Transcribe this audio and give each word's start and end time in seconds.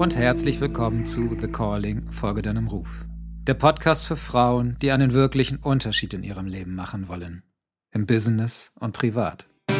und 0.00 0.16
herzlich 0.16 0.62
willkommen 0.62 1.04
zu 1.04 1.36
The 1.38 1.46
Calling, 1.46 2.10
Folge 2.10 2.40
deinem 2.40 2.68
Ruf. 2.68 3.04
Der 3.46 3.52
Podcast 3.52 4.06
für 4.06 4.16
Frauen, 4.16 4.78
die 4.80 4.92
einen 4.92 5.12
wirklichen 5.12 5.58
Unterschied 5.58 6.14
in 6.14 6.22
ihrem 6.22 6.46
Leben 6.46 6.74
machen 6.74 7.06
wollen. 7.06 7.42
Im 7.92 8.06
Business 8.06 8.72
und 8.80 8.92
privat. 8.92 9.46
Ja, 9.68 9.74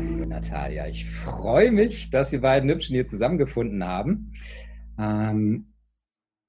liebe 0.00 0.26
Natalia, 0.26 0.88
ich 0.88 1.08
freue 1.08 1.70
mich, 1.70 2.10
dass 2.10 2.32
wir 2.32 2.40
beiden 2.40 2.68
Hübschen 2.68 2.94
hier 2.94 3.06
zusammengefunden 3.06 3.84
haben 3.84 4.32
ähm, 4.98 5.68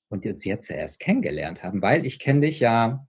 und 0.09 0.25
uns 0.25 0.43
jetzt 0.43 0.71
erst 0.71 0.99
kennengelernt 0.99 1.63
haben, 1.63 1.83
weil 1.83 2.03
ich 2.03 2.17
kenne 2.17 2.47
dich 2.47 2.59
ja 2.59 3.05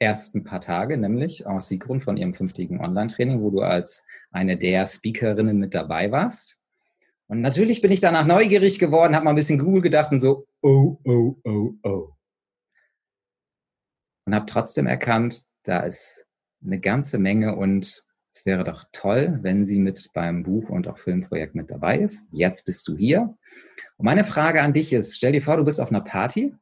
erst 0.00 0.34
ein 0.34 0.42
paar 0.42 0.60
Tage, 0.60 0.96
nämlich 0.96 1.46
aus 1.46 1.68
Sigrun 1.68 2.00
von 2.00 2.16
ihrem 2.16 2.34
fünftigen 2.34 2.80
Online-Training, 2.80 3.40
wo 3.42 3.50
du 3.50 3.60
als 3.60 4.04
eine 4.32 4.56
der 4.56 4.86
Speakerinnen 4.86 5.58
mit 5.58 5.74
dabei 5.74 6.10
warst. 6.10 6.58
Und 7.28 7.42
natürlich 7.42 7.80
bin 7.80 7.92
ich 7.92 8.00
danach 8.00 8.26
neugierig 8.26 8.80
geworden, 8.80 9.14
habe 9.14 9.26
mal 9.26 9.30
ein 9.30 9.36
bisschen 9.36 9.58
Google 9.58 9.82
gedacht 9.82 10.10
und 10.10 10.18
so, 10.18 10.46
oh, 10.62 10.98
oh, 11.04 11.36
oh, 11.44 11.74
oh. 11.84 12.08
Und 14.24 14.34
habe 14.34 14.46
trotzdem 14.46 14.86
erkannt, 14.86 15.44
da 15.62 15.80
ist 15.80 16.26
eine 16.64 16.80
ganze 16.80 17.18
Menge 17.18 17.54
und 17.54 18.04
es 18.32 18.46
wäre 18.46 18.64
doch 18.64 18.84
toll, 18.92 19.38
wenn 19.42 19.64
sie 19.64 19.78
mit 19.78 20.10
beim 20.14 20.42
Buch- 20.44 20.70
und 20.70 20.88
auch 20.88 20.98
Filmprojekt 20.98 21.54
mit 21.54 21.70
dabei 21.70 21.98
ist. 21.98 22.28
Jetzt 22.32 22.64
bist 22.64 22.86
du 22.88 22.96
hier. 22.96 23.36
Und 23.96 24.04
meine 24.04 24.24
Frage 24.24 24.62
an 24.62 24.72
dich 24.72 24.92
ist, 24.92 25.16
stell 25.16 25.32
dir 25.32 25.42
vor, 25.42 25.56
du 25.56 25.64
bist 25.64 25.80
auf 25.80 25.90
einer 25.90 26.00
Party 26.00 26.54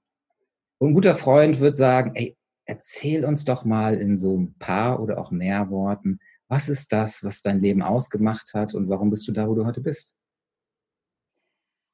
und 0.79 0.91
ein 0.91 0.95
guter 0.95 1.15
Freund 1.15 1.61
wird 1.61 1.77
sagen, 1.77 2.13
ey, 2.15 2.38
erzähl 2.69 3.25
uns 3.25 3.45
doch 3.45 3.65
mal 3.65 3.95
in 3.95 4.17
so 4.17 4.37
ein 4.39 4.55
paar 4.59 5.01
oder 5.01 5.19
auch 5.19 5.31
mehr 5.31 5.71
Worten, 5.71 6.21
was 6.49 6.69
ist 6.69 6.93
das, 6.93 7.25
was 7.25 7.43
dein 7.43 7.61
Leben 7.61 7.83
ausgemacht 7.83 8.55
hat 8.55 8.75
und 8.75 8.89
warum 8.89 9.11
bist 9.11 9.27
du 9.27 9.33
da, 9.33 9.49
wo 9.49 9.55
du 9.55 9.67
heute 9.67 9.81
bist? 9.81 10.15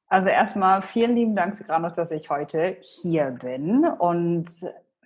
Also 0.07 0.29
erstmal 0.29 0.81
vielen 0.81 1.15
lieben 1.15 1.35
Dank, 1.35 1.55
Sigrano, 1.55 1.89
dass 1.89 2.11
ich 2.11 2.29
heute 2.29 2.77
hier 2.81 3.31
bin 3.31 3.85
und 3.85 4.47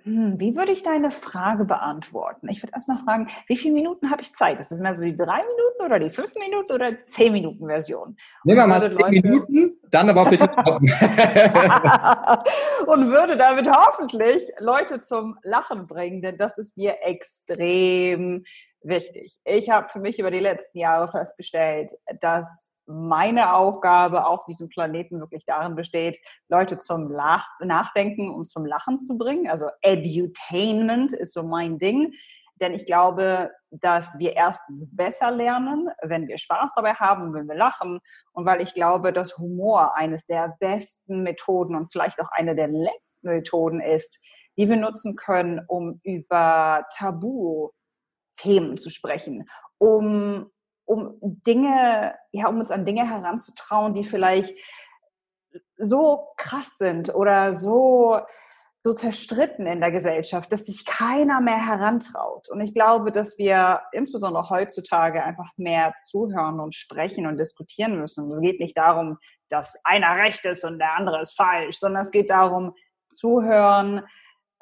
wie 0.05 0.55
würde 0.55 0.71
ich 0.71 0.83
deine 0.83 1.11
Frage 1.11 1.65
beantworten? 1.65 2.47
Ich 2.49 2.63
würde 2.63 2.71
erstmal 2.73 2.99
fragen, 2.99 3.27
wie 3.47 3.57
viele 3.57 3.73
Minuten 3.73 4.09
habe 4.09 4.21
ich 4.21 4.33
Zeit? 4.33 4.57
Ist 4.59 4.71
es 4.71 4.79
mehr 4.79 4.93
so 4.93 5.03
die 5.03 5.15
drei 5.15 5.37
Minuten 5.37 5.85
oder 5.85 5.99
die 5.99 6.09
fünf 6.09 6.33
Minuten 6.35 6.71
oder 6.71 6.97
zehn 6.99 7.33
Minuten 7.33 7.67
Version? 7.67 8.15
Nehmen 8.43 8.59
wir 8.59 8.67
mal 8.67 8.81
zehn 8.81 8.97
Leute... 8.97 9.27
Minuten, 9.27 9.79
dann 9.91 10.09
aber 10.09 10.25
für 10.25 10.37
die 10.37 10.43
Und 12.87 13.11
würde 13.11 13.37
damit 13.37 13.69
hoffentlich 13.69 14.49
Leute 14.59 15.01
zum 15.01 15.37
Lachen 15.43 15.87
bringen, 15.87 16.21
denn 16.21 16.37
das 16.37 16.57
ist 16.57 16.77
mir 16.77 17.03
extrem 17.03 18.45
wichtig. 18.81 19.37
Ich 19.43 19.69
habe 19.69 19.89
für 19.89 19.99
mich 19.99 20.19
über 20.19 20.31
die 20.31 20.39
letzten 20.39 20.79
Jahre 20.79 21.09
festgestellt, 21.09 21.91
dass 22.21 22.78
meine 22.89 23.53
Aufgabe 23.53 24.25
auf 24.25 24.43
diesem 24.45 24.67
Planeten 24.67 25.19
wirklich 25.19 25.45
darin 25.45 25.75
besteht, 25.75 26.17
Leute 26.49 26.79
zum 26.79 27.11
Lach 27.11 27.47
Nachdenken 27.59 28.33
und 28.33 28.47
zum 28.47 28.65
Lachen 28.65 28.99
zu 28.99 29.17
bringen. 29.17 29.47
Also 29.47 29.67
Edutainment 29.81 31.13
ist 31.13 31.33
so 31.33 31.43
mein 31.43 31.77
Ding. 31.77 32.13
Denn 32.59 32.73
ich 32.73 32.85
glaube, 32.85 33.51
dass 33.71 34.19
wir 34.19 34.35
erstens 34.35 34.93
besser 34.93 35.31
lernen, 35.31 35.89
wenn 36.01 36.27
wir 36.27 36.37
Spaß 36.37 36.73
dabei 36.75 36.93
haben, 36.93 37.33
wenn 37.33 37.47
wir 37.47 37.55
lachen. 37.55 37.99
Und 38.33 38.45
weil 38.45 38.59
ich 38.59 38.73
glaube, 38.73 39.13
dass 39.13 39.37
Humor 39.37 39.95
eines 39.95 40.25
der 40.25 40.57
besten 40.59 41.23
Methoden 41.23 41.75
und 41.75 41.91
vielleicht 41.91 42.19
auch 42.19 42.31
eine 42.31 42.55
der 42.55 42.67
letzten 42.67 43.29
Methoden 43.29 43.79
ist, 43.79 44.21
die 44.57 44.67
wir 44.67 44.75
nutzen 44.75 45.15
können, 45.15 45.61
um 45.67 46.01
über 46.03 46.85
Tabu-Themen 46.97 48.77
zu 48.77 48.89
sprechen, 48.89 49.47
um 49.77 50.51
um 50.89 51.19
Dinge, 51.21 52.15
ja, 52.31 52.47
um 52.47 52.59
uns 52.59 52.71
an 52.71 52.83
Dinge 52.83 53.07
heranzutrauen, 53.07 53.93
die 53.93 54.03
vielleicht 54.03 54.55
so 55.77 56.29
krass 56.35 56.77
sind 56.79 57.13
oder 57.13 57.53
so, 57.53 58.19
so 58.81 58.93
zerstritten 58.93 59.67
in 59.67 59.81
der 59.81 59.91
Gesellschaft, 59.91 60.51
dass 60.51 60.65
sich 60.65 60.85
keiner 60.85 61.41
mehr 61.41 61.63
herantraut. 61.63 62.49
Und 62.49 62.59
ich 62.61 62.73
glaube, 62.73 63.11
dass 63.11 63.37
wir 63.37 63.81
insbesondere 63.91 64.49
heutzutage 64.49 65.23
einfach 65.23 65.51
mehr 65.57 65.93
zuhören 66.07 66.59
und 66.59 66.73
sprechen 66.73 67.27
und 67.27 67.37
diskutieren 67.37 67.99
müssen. 67.99 68.31
Es 68.31 68.41
geht 68.41 68.59
nicht 68.59 68.77
darum, 68.77 69.19
dass 69.49 69.79
einer 69.83 70.15
recht 70.15 70.43
ist 70.45 70.63
und 70.63 70.79
der 70.79 70.95
andere 70.95 71.21
ist 71.21 71.37
falsch, 71.37 71.77
sondern 71.77 72.01
es 72.01 72.09
geht 72.09 72.31
darum, 72.31 72.73
zuhören, 73.13 74.07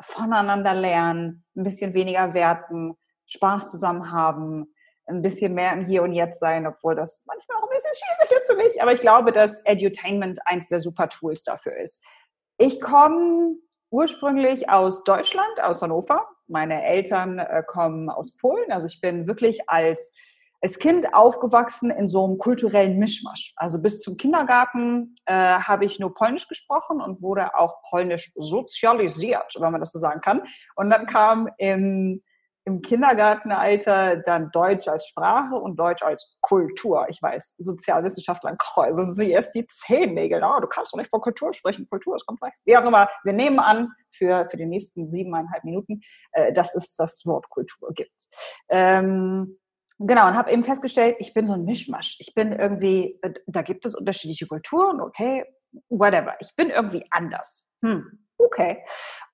voneinander 0.01 0.73
lernen, 0.73 1.45
ein 1.55 1.63
bisschen 1.63 1.93
weniger 1.93 2.33
werten, 2.33 2.97
Spaß 3.27 3.71
zusammen 3.71 4.11
haben, 4.11 4.73
ein 5.07 5.21
bisschen 5.21 5.53
mehr 5.53 5.73
im 5.73 5.85
Hier 5.85 6.03
und 6.03 6.13
Jetzt 6.13 6.39
sein, 6.39 6.67
obwohl 6.67 6.95
das 6.95 7.23
manchmal 7.25 7.57
auch 7.57 7.63
ein 7.63 7.75
bisschen 7.75 7.91
schwierig 7.93 8.31
ist 8.35 8.45
für 8.45 8.55
mich. 8.55 8.81
Aber 8.81 8.91
ich 8.91 9.01
glaube, 9.01 9.31
dass 9.31 9.63
Edutainment 9.65 10.39
eins 10.45 10.67
der 10.67 10.79
super 10.79 11.09
Tools 11.09 11.43
dafür 11.43 11.77
ist. 11.77 12.05
Ich 12.57 12.81
komme 12.81 13.55
ursprünglich 13.89 14.69
aus 14.69 15.03
Deutschland, 15.03 15.61
aus 15.61 15.81
Hannover. 15.81 16.27
Meine 16.47 16.83
Eltern 16.85 17.39
äh, 17.39 17.63
kommen 17.65 18.09
aus 18.09 18.35
Polen. 18.35 18.71
Also 18.71 18.87
ich 18.87 18.99
bin 18.99 19.27
wirklich 19.27 19.69
als, 19.69 20.15
als 20.61 20.79
Kind 20.79 21.13
aufgewachsen 21.13 21.89
in 21.89 22.07
so 22.07 22.25
einem 22.25 22.37
kulturellen 22.37 22.97
Mischmasch. 22.97 23.53
Also 23.55 23.81
bis 23.81 24.01
zum 24.01 24.17
Kindergarten 24.17 25.15
äh, 25.25 25.33
habe 25.33 25.85
ich 25.85 25.99
nur 25.99 26.13
Polnisch 26.13 26.47
gesprochen 26.47 27.01
und 27.01 27.21
wurde 27.21 27.55
auch 27.55 27.81
Polnisch 27.89 28.31
sozialisiert, 28.35 29.53
wenn 29.59 29.71
man 29.71 29.81
das 29.81 29.91
so 29.91 29.99
sagen 29.99 30.21
kann. 30.21 30.43
Und 30.75 30.89
dann 30.89 31.05
kam 31.05 31.49
im 31.57 32.21
im 32.67 32.81
Kindergartenalter 32.81 34.17
dann 34.17 34.51
Deutsch 34.51 34.89
als 34.89 35.07
Sprache 35.07 35.55
und 35.55 35.77
Deutsch 35.77 36.03
als 36.03 36.35
Kultur. 36.41 37.05
Ich 37.07 37.21
weiß, 37.21 37.55
Sozialwissenschaftler 37.59 38.57
kreuzen 38.57 39.09
sie 39.09 39.31
erst 39.31 39.55
die 39.55 39.65
Zehennägel. 39.67 40.43
Oh, 40.43 40.59
du 40.59 40.67
kannst 40.67 40.93
doch 40.93 40.97
nicht 40.97 41.09
von 41.09 41.21
Kultur 41.21 41.53
sprechen. 41.53 41.87
Kultur 41.89 42.17
ist 42.17 42.25
komplex. 42.25 42.59
Wie 42.65 42.75
auch 42.75 42.83
immer. 42.83 43.07
Wir 43.23 43.31
nehmen 43.31 43.59
an, 43.59 43.87
für, 44.11 44.45
für 44.49 44.57
die 44.57 44.65
nächsten 44.65 45.07
siebeneinhalb 45.07 45.63
Minuten, 45.63 46.01
äh, 46.33 46.51
dass 46.51 46.75
es 46.75 46.93
das 46.95 47.25
Wort 47.25 47.49
Kultur 47.49 47.93
gibt. 47.93 48.27
Ähm, 48.67 49.57
genau, 49.97 50.27
und 50.27 50.35
habe 50.35 50.51
eben 50.51 50.65
festgestellt, 50.65 51.15
ich 51.19 51.33
bin 51.33 51.47
so 51.47 51.53
ein 51.53 51.63
Mischmasch. 51.63 52.17
Ich 52.19 52.35
bin 52.35 52.51
irgendwie, 52.51 53.17
äh, 53.21 53.33
da 53.47 53.61
gibt 53.61 53.85
es 53.85 53.95
unterschiedliche 53.95 54.45
Kulturen, 54.45 54.99
okay, 54.99 55.45
whatever. 55.87 56.35
Ich 56.41 56.53
bin 56.57 56.69
irgendwie 56.69 57.05
anders. 57.11 57.69
Hm, 57.81 58.26
okay. 58.47 58.83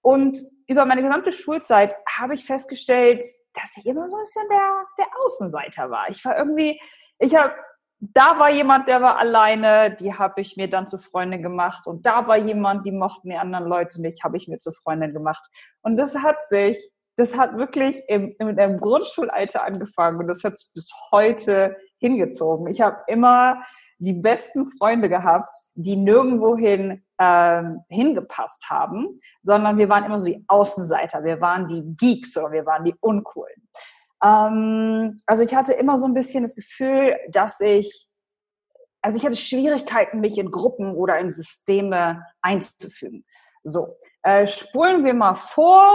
Und 0.01 0.37
über 0.67 0.85
meine 0.85 1.01
gesamte 1.01 1.31
Schulzeit 1.31 1.95
habe 2.17 2.35
ich 2.35 2.45
festgestellt, 2.45 3.23
dass 3.53 3.77
ich 3.77 3.85
immer 3.85 4.07
so 4.07 4.17
ein 4.17 4.23
bisschen 4.23 4.47
der, 4.49 4.85
der 4.97 5.07
Außenseiter 5.25 5.89
war. 5.89 6.09
Ich 6.09 6.25
war 6.25 6.37
irgendwie, 6.37 6.79
ich 7.19 7.35
habe, 7.35 7.53
da 7.99 8.37
war 8.39 8.49
jemand, 8.49 8.87
der 8.87 9.01
war 9.01 9.17
alleine, 9.17 9.95
die 9.95 10.13
habe 10.13 10.41
ich 10.41 10.57
mir 10.57 10.69
dann 10.69 10.87
zu 10.87 10.97
Freundin 10.97 11.41
gemacht. 11.41 11.87
Und 11.87 12.05
da 12.05 12.27
war 12.27 12.37
jemand, 12.37 12.85
die 12.85 12.91
mochten 12.91 13.29
die 13.29 13.37
anderen 13.37 13.65
Leute 13.65 14.01
nicht, 14.01 14.23
habe 14.23 14.37
ich 14.37 14.47
mir 14.47 14.57
zu 14.57 14.71
Freundin 14.71 15.13
gemacht. 15.13 15.45
Und 15.81 15.97
das 15.97 16.17
hat 16.17 16.41
sich, 16.47 16.77
das 17.15 17.37
hat 17.37 17.57
wirklich 17.57 18.01
im, 18.07 18.35
im, 18.39 18.57
im 18.57 18.77
Grundschulalter 18.77 19.63
angefangen 19.63 20.19
und 20.19 20.27
das 20.27 20.43
hat 20.43 20.57
sich 20.57 20.73
bis 20.73 20.91
heute 21.11 21.77
hingezogen. 21.99 22.67
Ich 22.67 22.81
habe 22.81 22.97
immer 23.07 23.63
die 23.99 24.13
besten 24.13 24.71
Freunde 24.77 25.07
gehabt, 25.07 25.55
die 25.75 25.95
nirgendwohin 25.95 27.05
ähm, 27.23 27.81
hingepasst 27.89 28.69
haben, 28.69 29.19
sondern 29.41 29.77
wir 29.77 29.89
waren 29.89 30.03
immer 30.03 30.19
so 30.19 30.25
die 30.25 30.43
Außenseiter, 30.47 31.23
wir 31.23 31.39
waren 31.39 31.67
die 31.67 31.83
Geeks 31.95 32.35
oder 32.37 32.51
wir 32.51 32.65
waren 32.65 32.83
die 32.83 32.95
Uncoolen. 32.99 33.69
Ähm, 34.23 35.17
also 35.25 35.43
ich 35.43 35.55
hatte 35.55 35.73
immer 35.73 35.97
so 35.97 36.05
ein 36.05 36.13
bisschen 36.13 36.43
das 36.43 36.55
Gefühl, 36.55 37.17
dass 37.29 37.59
ich, 37.59 38.07
also 39.01 39.17
ich 39.17 39.25
hatte 39.25 39.35
Schwierigkeiten, 39.35 40.19
mich 40.19 40.37
in 40.37 40.51
Gruppen 40.51 40.95
oder 40.95 41.17
in 41.19 41.31
Systeme 41.31 42.25
einzufügen. 42.41 43.25
So, 43.63 43.97
äh, 44.23 44.45
spulen 44.45 45.05
wir 45.05 45.13
mal 45.13 45.35
vor, 45.35 45.89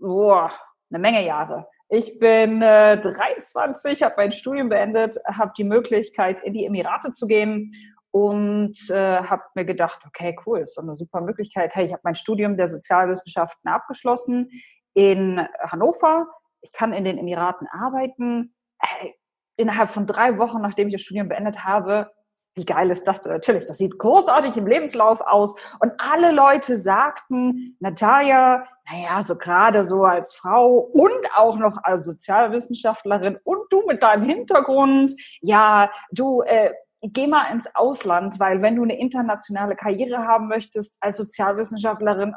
boah, 0.00 0.50
eine 0.90 0.98
Menge 0.98 1.24
Jahre. 1.26 1.68
Ich 1.88 2.18
bin 2.18 2.62
äh, 2.62 3.00
23, 3.00 4.02
habe 4.02 4.14
mein 4.16 4.32
Studium 4.32 4.68
beendet, 4.68 5.18
habe 5.26 5.52
die 5.56 5.64
Möglichkeit, 5.64 6.40
in 6.40 6.54
die 6.54 6.64
Emirate 6.64 7.12
zu 7.12 7.26
gehen 7.26 7.70
und 8.16 8.78
äh, 8.88 9.18
habe 9.24 9.42
mir 9.54 9.66
gedacht, 9.66 10.00
okay, 10.06 10.34
cool, 10.46 10.60
ist 10.60 10.78
doch 10.78 10.82
eine 10.82 10.96
super 10.96 11.20
Möglichkeit. 11.20 11.74
Hey, 11.74 11.84
ich 11.84 11.92
habe 11.92 12.00
mein 12.02 12.14
Studium 12.14 12.56
der 12.56 12.66
Sozialwissenschaften 12.66 13.70
abgeschlossen 13.70 14.48
in 14.94 15.46
Hannover. 15.60 16.26
Ich 16.62 16.72
kann 16.72 16.94
in 16.94 17.04
den 17.04 17.18
Emiraten 17.18 17.68
arbeiten. 17.70 18.54
Hey, 18.78 19.14
innerhalb 19.58 19.90
von 19.90 20.06
drei 20.06 20.38
Wochen, 20.38 20.62
nachdem 20.62 20.88
ich 20.88 20.94
das 20.94 21.02
Studium 21.02 21.28
beendet 21.28 21.62
habe, 21.62 22.10
wie 22.54 22.64
geil 22.64 22.90
ist 22.90 23.06
das 23.06 23.20
denn? 23.20 23.32
Natürlich, 23.32 23.66
das 23.66 23.76
sieht 23.76 23.98
großartig 23.98 24.56
im 24.56 24.66
Lebenslauf 24.66 25.20
aus. 25.20 25.54
Und 25.80 25.92
alle 25.98 26.32
Leute 26.32 26.78
sagten, 26.78 27.76
Natalia, 27.80 28.66
naja, 28.90 29.22
so 29.22 29.36
gerade 29.36 29.84
so 29.84 30.04
als 30.04 30.34
Frau 30.34 30.78
und 30.78 31.36
auch 31.36 31.58
noch 31.58 31.76
als 31.82 32.06
Sozialwissenschaftlerin 32.06 33.38
und 33.44 33.70
du 33.70 33.82
mit 33.86 34.02
deinem 34.02 34.24
Hintergrund, 34.24 35.12
ja, 35.42 35.90
du, 36.12 36.40
äh, 36.40 36.72
geh 37.02 37.26
mal 37.26 37.50
ins 37.52 37.66
Ausland, 37.74 38.38
weil 38.40 38.62
wenn 38.62 38.76
du 38.76 38.82
eine 38.82 38.98
internationale 38.98 39.76
Karriere 39.76 40.26
haben 40.26 40.48
möchtest 40.48 40.96
als 41.00 41.16
Sozialwissenschaftlerin, 41.16 42.34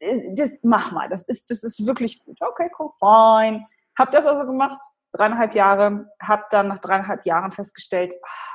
äh, 0.00 0.34
das 0.34 0.58
mach 0.62 0.92
mal, 0.92 1.08
das 1.08 1.22
ist, 1.22 1.50
das 1.50 1.62
ist 1.62 1.86
wirklich 1.86 2.24
gut. 2.24 2.38
Okay, 2.40 2.70
cool, 2.78 2.90
fine. 2.98 3.64
Hab 3.96 4.10
das 4.10 4.26
also 4.26 4.44
gemacht, 4.44 4.80
dreieinhalb 5.12 5.54
Jahre, 5.54 6.08
habe 6.20 6.44
dann 6.50 6.68
nach 6.68 6.78
dreieinhalb 6.78 7.24
Jahren 7.26 7.52
festgestellt, 7.52 8.14
ah, 8.22 8.52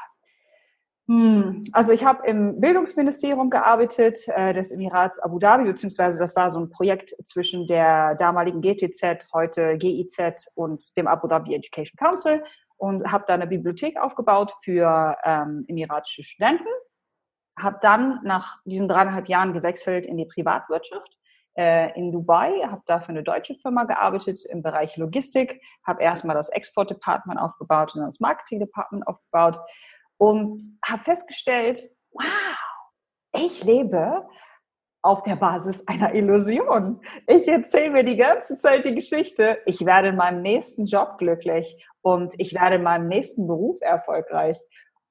hm, 1.10 1.62
also 1.72 1.94
ich 1.94 2.04
habe 2.04 2.28
im 2.28 2.60
Bildungsministerium 2.60 3.50
gearbeitet, 3.50 4.28
äh, 4.28 4.54
des 4.54 4.72
Emirats 4.72 5.20
Abu 5.20 5.40
Dhabi, 5.40 5.64
beziehungsweise 5.64 6.20
das 6.20 6.36
war 6.36 6.50
so 6.50 6.60
ein 6.60 6.70
Projekt 6.70 7.16
zwischen 7.24 7.66
der 7.66 8.16
damaligen 8.16 8.60
GTZ, 8.60 9.30
heute 9.32 9.78
GIZ 9.78 10.52
und 10.56 10.98
dem 10.98 11.08
Abu 11.08 11.28
Dhabi 11.28 11.56
Education 11.56 11.96
Council 11.98 12.44
und 12.78 13.12
habe 13.12 13.26
da 13.28 13.34
eine 13.34 13.48
Bibliothek 13.48 14.00
aufgebaut 14.00 14.54
für 14.64 15.18
ähm, 15.24 15.66
emiratische 15.68 16.24
Studenten. 16.24 16.68
Habe 17.60 17.80
dann 17.82 18.20
nach 18.24 18.60
diesen 18.66 18.88
dreieinhalb 18.88 19.28
Jahren 19.28 19.54
gewechselt 19.54 20.06
in 20.06 20.18
die 20.18 20.26
Privatwirtschaft 20.26 21.18
äh, 21.58 21.92
in 21.98 22.12
Dubai, 22.12 22.62
habe 22.68 22.84
da 22.86 23.00
für 23.00 23.10
eine 23.10 23.24
deutsche 23.24 23.56
Firma 23.56 23.86
gearbeitet 23.86 24.46
im 24.46 24.62
Bereich 24.62 24.96
Logistik, 24.96 25.60
habe 25.86 26.04
erstmal 26.04 26.36
das 26.36 26.50
Export-Department 26.50 27.40
aufgebaut 27.40 27.96
und 27.96 28.02
das 28.02 28.20
Marketing-Department 28.20 29.08
aufgebaut 29.08 29.60
und 30.18 30.62
habe 30.86 31.04
festgestellt, 31.04 31.82
wow, 32.12 32.24
ich 33.36 33.64
lebe 33.64 34.28
auf 35.02 35.24
der 35.24 35.36
Basis 35.36 35.88
einer 35.88 36.14
Illusion. 36.14 37.02
Ich 37.28 37.48
erzähle 37.48 37.92
mir 37.92 38.04
die 38.04 38.18
ganze 38.18 38.56
Zeit 38.58 38.86
die 38.86 38.96
Geschichte, 38.96 39.58
ich 39.66 39.86
werde 39.86 40.10
in 40.10 40.16
meinem 40.16 40.42
nächsten 40.42 40.86
Job 40.86 41.18
glücklich 41.18 41.84
und 42.08 42.34
ich 42.38 42.54
werde 42.54 42.78
in 42.78 42.84
meinem 42.84 43.08
nächsten 43.08 43.48
Beruf 43.48 43.82
erfolgreich. 43.82 44.58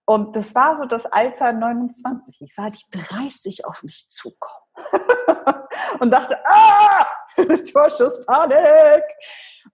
Und 0.06 0.34
das 0.34 0.54
war 0.54 0.76
so 0.76 0.86
das 0.86 1.04
Alter 1.04 1.52
29. 1.52 2.40
Ich 2.40 2.54
sah 2.54 2.68
die 2.68 2.84
30 2.92 3.66
auf 3.66 3.82
mich 3.82 4.08
zukommen. 4.08 4.62
und 6.00 6.10
dachte, 6.10 6.38
ah, 6.46 7.06
Torschusspanik. 7.72 9.04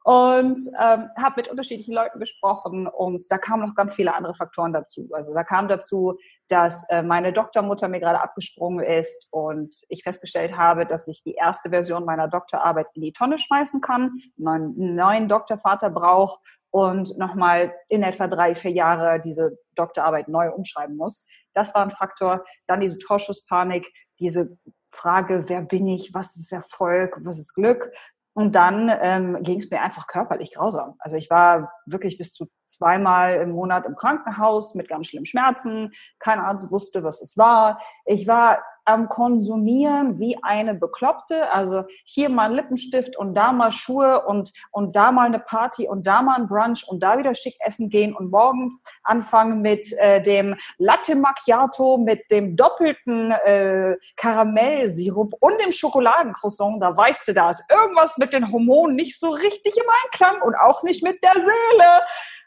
Und 0.05 0.59
ähm, 0.81 1.11
habe 1.17 1.35
mit 1.37 1.49
unterschiedlichen 1.49 1.95
Leuten 1.95 2.19
gesprochen 2.19 2.89
und 2.89 3.23
da 3.31 3.39
kamen 3.39 3.65
noch 3.65 3.77
ganz 3.77 3.95
viele 3.95 4.15
andere 4.15 4.35
Faktoren 4.35 4.73
dazu. 4.73 5.09
Also 5.13 5.33
da 5.33 5.45
kam 5.45 5.69
dazu, 5.69 6.19
dass 6.49 6.89
äh, 6.89 7.03
meine 7.03 7.33
Doktormutter 7.33 7.87
mir 7.87 8.01
gerade 8.01 8.21
abgesprungen 8.21 8.85
ist 8.85 9.29
und 9.31 9.77
ich 9.89 10.03
festgestellt 10.03 10.57
habe, 10.57 10.87
dass 10.87 11.07
ich 11.07 11.23
die 11.23 11.35
erste 11.35 11.71
Version 11.71 12.05
meiner 12.05 12.27
Doktorarbeit 12.27 12.89
in 12.95 13.03
die 13.03 13.13
Tonne 13.13 13.39
schmeißen 13.39 13.81
kann, 13.81 14.19
einen 14.45 14.97
neuen 14.97 15.29
Doktorvater 15.29 15.91
brauche 15.91 16.41
und 16.73 17.17
nochmal 17.19 17.75
in 17.89 18.03
etwa 18.03 18.27
drei, 18.27 18.55
vier 18.55 18.73
Jahre 18.73 19.21
diese 19.21 19.59
Doktorarbeit 19.77 20.29
neu 20.29 20.51
umschreiben 20.51 20.97
muss. 20.97 21.29
Das 21.55 21.75
war 21.75 21.83
ein 21.83 21.91
Faktor. 21.91 22.45
Dann 22.67 22.81
diese 22.81 22.99
Torschusspanik, 22.99 23.87
diese 24.19 24.57
Frage, 24.91 25.45
wer 25.49 25.63
bin 25.63 25.87
ich, 25.87 26.13
was 26.15 26.35
ist 26.37 26.51
Erfolg, 26.51 27.19
was 27.23 27.39
ist 27.39 27.55
Glück. 27.55 27.93
Und 28.35 28.55
dann 28.55 28.91
ähm, 29.03 29.43
ging 29.43 29.61
es 29.61 29.71
mir 29.71 29.83
einfach 29.83 30.07
körperlich 30.07 30.55
grausam. 30.55 30.95
Also 30.99 31.17
ich 31.17 31.29
war 31.29 31.71
wirklich 31.85 32.17
bis 32.17 32.33
zu 32.33 32.49
zweimal 32.69 33.35
im 33.35 33.51
Monat 33.51 33.85
im 33.85 33.95
Krankenhaus 33.95 34.75
mit 34.75 34.89
ganz 34.89 35.09
schlimmen 35.09 35.27
Schmerzen. 35.27 35.93
Kein 36.19 36.41
Arzt 36.41 36.73
wusste, 36.73 37.05
was 37.05 37.21
es 37.21 37.37
war. 37.37 37.79
Ich 38.07 38.27
war 38.27 38.63
am 38.84 39.08
Konsumieren 39.08 40.19
wie 40.19 40.37
eine 40.43 40.75
Bekloppte. 40.75 41.50
Also 41.52 41.84
hier 42.05 42.29
mal 42.29 42.50
ein 42.50 42.56
Lippenstift 42.56 43.17
und 43.17 43.34
da 43.34 43.52
mal 43.52 43.73
Schuhe 43.73 44.25
und, 44.26 44.52
und 44.70 44.96
da 44.96 45.12
mal 45.12 45.26
eine 45.26 45.38
Party 45.38 45.88
und 45.88 46.06
da 46.06 46.23
mal 46.23 46.37
ein 46.37 46.46
Brunch 46.46 46.87
und 46.88 47.02
da 47.02 47.19
wieder 47.19 47.34
schick 47.34 47.56
essen 47.61 47.90
gehen 47.90 48.14
und 48.14 48.31
morgens 48.31 48.84
anfangen 49.05 49.62
mit 49.62 49.93
äh, 49.99 50.20
dem 50.23 50.56
Latte 50.79 51.14
Macchiato 51.14 51.99
mit 51.99 52.31
dem 52.31 52.56
doppelten 52.56 53.31
äh, 53.31 53.96
Karamellsirup 54.17 55.32
und 55.40 55.61
dem 55.61 55.73
Schokoladencroissant. 55.73 56.82
Da 56.82 56.96
weißt 56.96 57.28
du, 57.28 57.35
da 57.35 57.50
ist 57.50 57.64
irgendwas 57.70 58.19
mit 58.19 58.32
den 58.32 58.50
Hormonen 58.50 58.96
nicht 58.96 59.19
so 59.19 59.31
richtig 59.31 59.76
im 59.76 59.90
Einklang 60.05 60.43
und 60.43 60.55
auch 60.55 60.82
nicht 60.82 61.02
mit 61.02 61.23
der 61.23 61.35
Seele. 61.35 62.00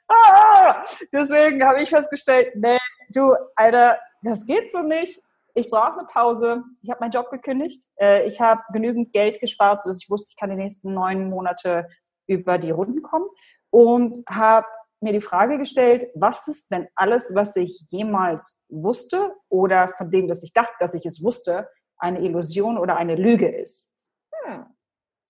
Ah! 0.07 0.83
Deswegen 1.11 1.65
habe 1.65 1.81
ich 1.81 1.89
festgestellt, 1.89 2.55
nee, 2.55 2.77
du, 3.09 3.33
Alter, 3.55 3.99
das 4.21 4.45
geht 4.45 4.71
so 4.71 4.79
nicht. 4.81 5.21
Ich 5.57 5.69
brauche 5.69 5.99
eine 5.99 6.07
Pause. 6.07 6.63
Ich 6.81 6.89
habe 6.89 6.99
meinen 6.99 7.11
Job 7.11 7.31
gekündigt. 7.31 7.87
Äh, 7.95 8.27
ich 8.27 8.41
habe 8.41 8.61
genügend 8.73 9.13
Geld 9.13 9.39
gespart, 9.39 9.81
sodass 9.81 10.03
ich 10.03 10.09
wusste, 10.09 10.29
ich 10.29 10.37
kann 10.37 10.49
die 10.49 10.57
nächsten 10.57 10.93
neun 10.93 11.29
Monate 11.29 11.87
über 12.27 12.57
die 12.57 12.71
Runden 12.71 13.01
kommen 13.01 13.27
und 13.69 14.17
habe 14.29 14.67
mir 14.99 15.13
die 15.13 15.21
Frage 15.21 15.57
gestellt, 15.57 16.05
was 16.13 16.47
ist, 16.47 16.71
wenn 16.71 16.87
alles, 16.95 17.33
was 17.35 17.55
ich 17.55 17.85
jemals 17.89 18.61
wusste 18.67 19.33
oder 19.49 19.89
von 19.89 20.11
dem, 20.11 20.27
dass 20.27 20.43
ich 20.43 20.51
dachte, 20.51 20.73
dass 20.79 20.93
ich 20.93 21.05
es 21.05 21.23
wusste, 21.23 21.69
eine 21.97 22.19
Illusion 22.19 22.77
oder 22.77 22.97
eine 22.97 23.15
Lüge 23.15 23.47
ist? 23.47 23.95
Hm. 24.43 24.65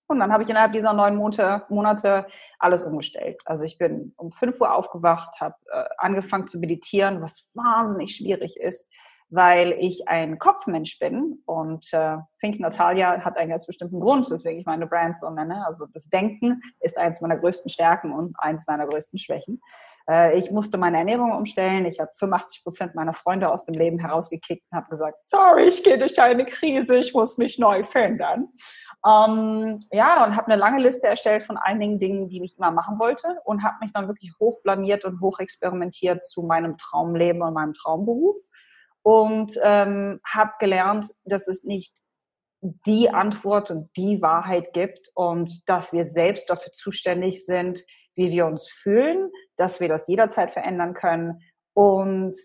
Und 0.08 0.20
dann 0.20 0.32
habe 0.32 0.44
ich 0.44 0.48
innerhalb 0.48 0.72
dieser 0.72 0.92
neun 0.92 1.16
Monate, 1.16 2.26
alles 2.58 2.82
umgestellt. 2.82 3.40
Also 3.44 3.64
ich 3.64 3.78
bin 3.78 4.12
um 4.16 4.32
5 4.32 4.60
Uhr 4.60 4.72
aufgewacht, 4.72 5.40
habe 5.40 5.56
äh, 5.70 5.84
angefangen 5.98 6.46
zu 6.46 6.58
meditieren, 6.58 7.20
was 7.22 7.48
wahnsinnig 7.54 8.14
schwierig 8.14 8.56
ist, 8.56 8.92
weil 9.28 9.72
ich 9.72 10.08
ein 10.08 10.38
Kopfmensch 10.38 10.98
bin. 10.98 11.42
Und 11.46 11.92
äh, 11.92 12.18
Think 12.40 12.60
Natalia 12.60 13.20
hat 13.24 13.36
einen 13.36 13.50
ganz 13.50 13.66
bestimmten 13.66 14.00
Grund, 14.00 14.30
weswegen 14.30 14.60
ich 14.60 14.66
meine 14.66 14.86
Brand 14.86 15.16
so 15.16 15.28
nenne. 15.30 15.66
Also 15.66 15.86
das 15.92 16.08
Denken 16.08 16.62
ist 16.80 16.98
eines 16.98 17.20
meiner 17.20 17.36
größten 17.36 17.70
Stärken 17.70 18.12
und 18.12 18.36
eins 18.38 18.66
meiner 18.66 18.86
größten 18.86 19.18
Schwächen. 19.18 19.60
Äh, 20.08 20.38
ich 20.38 20.50
musste 20.50 20.78
meine 20.78 20.98
Ernährung 20.98 21.32
umstellen. 21.32 21.86
Ich 21.86 21.98
habe 22.00 22.10
85 22.16 22.62
Prozent 22.62 22.94
meiner 22.94 23.14
Freunde 23.14 23.50
aus 23.50 23.64
dem 23.64 23.74
Leben 23.74 23.98
herausgekickt 23.98 24.64
und 24.70 24.76
habe 24.76 24.88
gesagt, 24.88 25.24
sorry, 25.24 25.64
ich 25.64 25.82
gehe 25.82 25.98
durch 25.98 26.20
eine 26.20 26.44
Krise, 26.44 26.96
ich 26.96 27.12
muss 27.12 27.38
mich 27.38 27.58
neu 27.58 27.82
verändern. 27.82 28.48
Ähm, 29.04 29.80
ja, 29.90 30.24
und 30.24 30.36
habe 30.36 30.52
eine 30.52 30.60
lange 30.60 30.82
Liste 30.82 31.08
erstellt 31.08 31.44
von 31.44 31.56
einigen 31.56 31.98
Dingen, 31.98 32.28
die 32.28 32.42
ich 32.44 32.56
immer 32.56 32.70
machen 32.70 32.98
wollte 32.98 33.40
und 33.44 33.62
habe 33.62 33.76
mich 33.80 33.92
dann 33.92 34.06
wirklich 34.08 34.32
hochblamiert 34.38 35.04
und 35.04 35.20
hochexperimentiert 35.20 36.24
zu 36.24 36.42
meinem 36.42 36.78
Traumleben 36.78 37.42
und 37.42 37.54
meinem 37.54 37.74
Traumberuf 37.74 38.36
und 39.06 39.56
ähm, 39.62 40.18
habe 40.26 40.50
gelernt, 40.58 41.14
dass 41.24 41.46
es 41.46 41.62
nicht 41.62 41.96
die 42.60 43.08
Antwort 43.08 43.70
und 43.70 43.88
die 43.96 44.20
Wahrheit 44.20 44.72
gibt 44.72 45.12
und 45.14 45.62
dass 45.68 45.92
wir 45.92 46.02
selbst 46.02 46.50
dafür 46.50 46.72
zuständig 46.72 47.46
sind, 47.46 47.84
wie 48.16 48.32
wir 48.32 48.46
uns 48.46 48.68
fühlen, 48.68 49.30
dass 49.56 49.78
wir 49.78 49.86
das 49.86 50.08
jederzeit 50.08 50.50
verändern 50.50 50.92
können 50.92 51.40
und, 51.72 52.36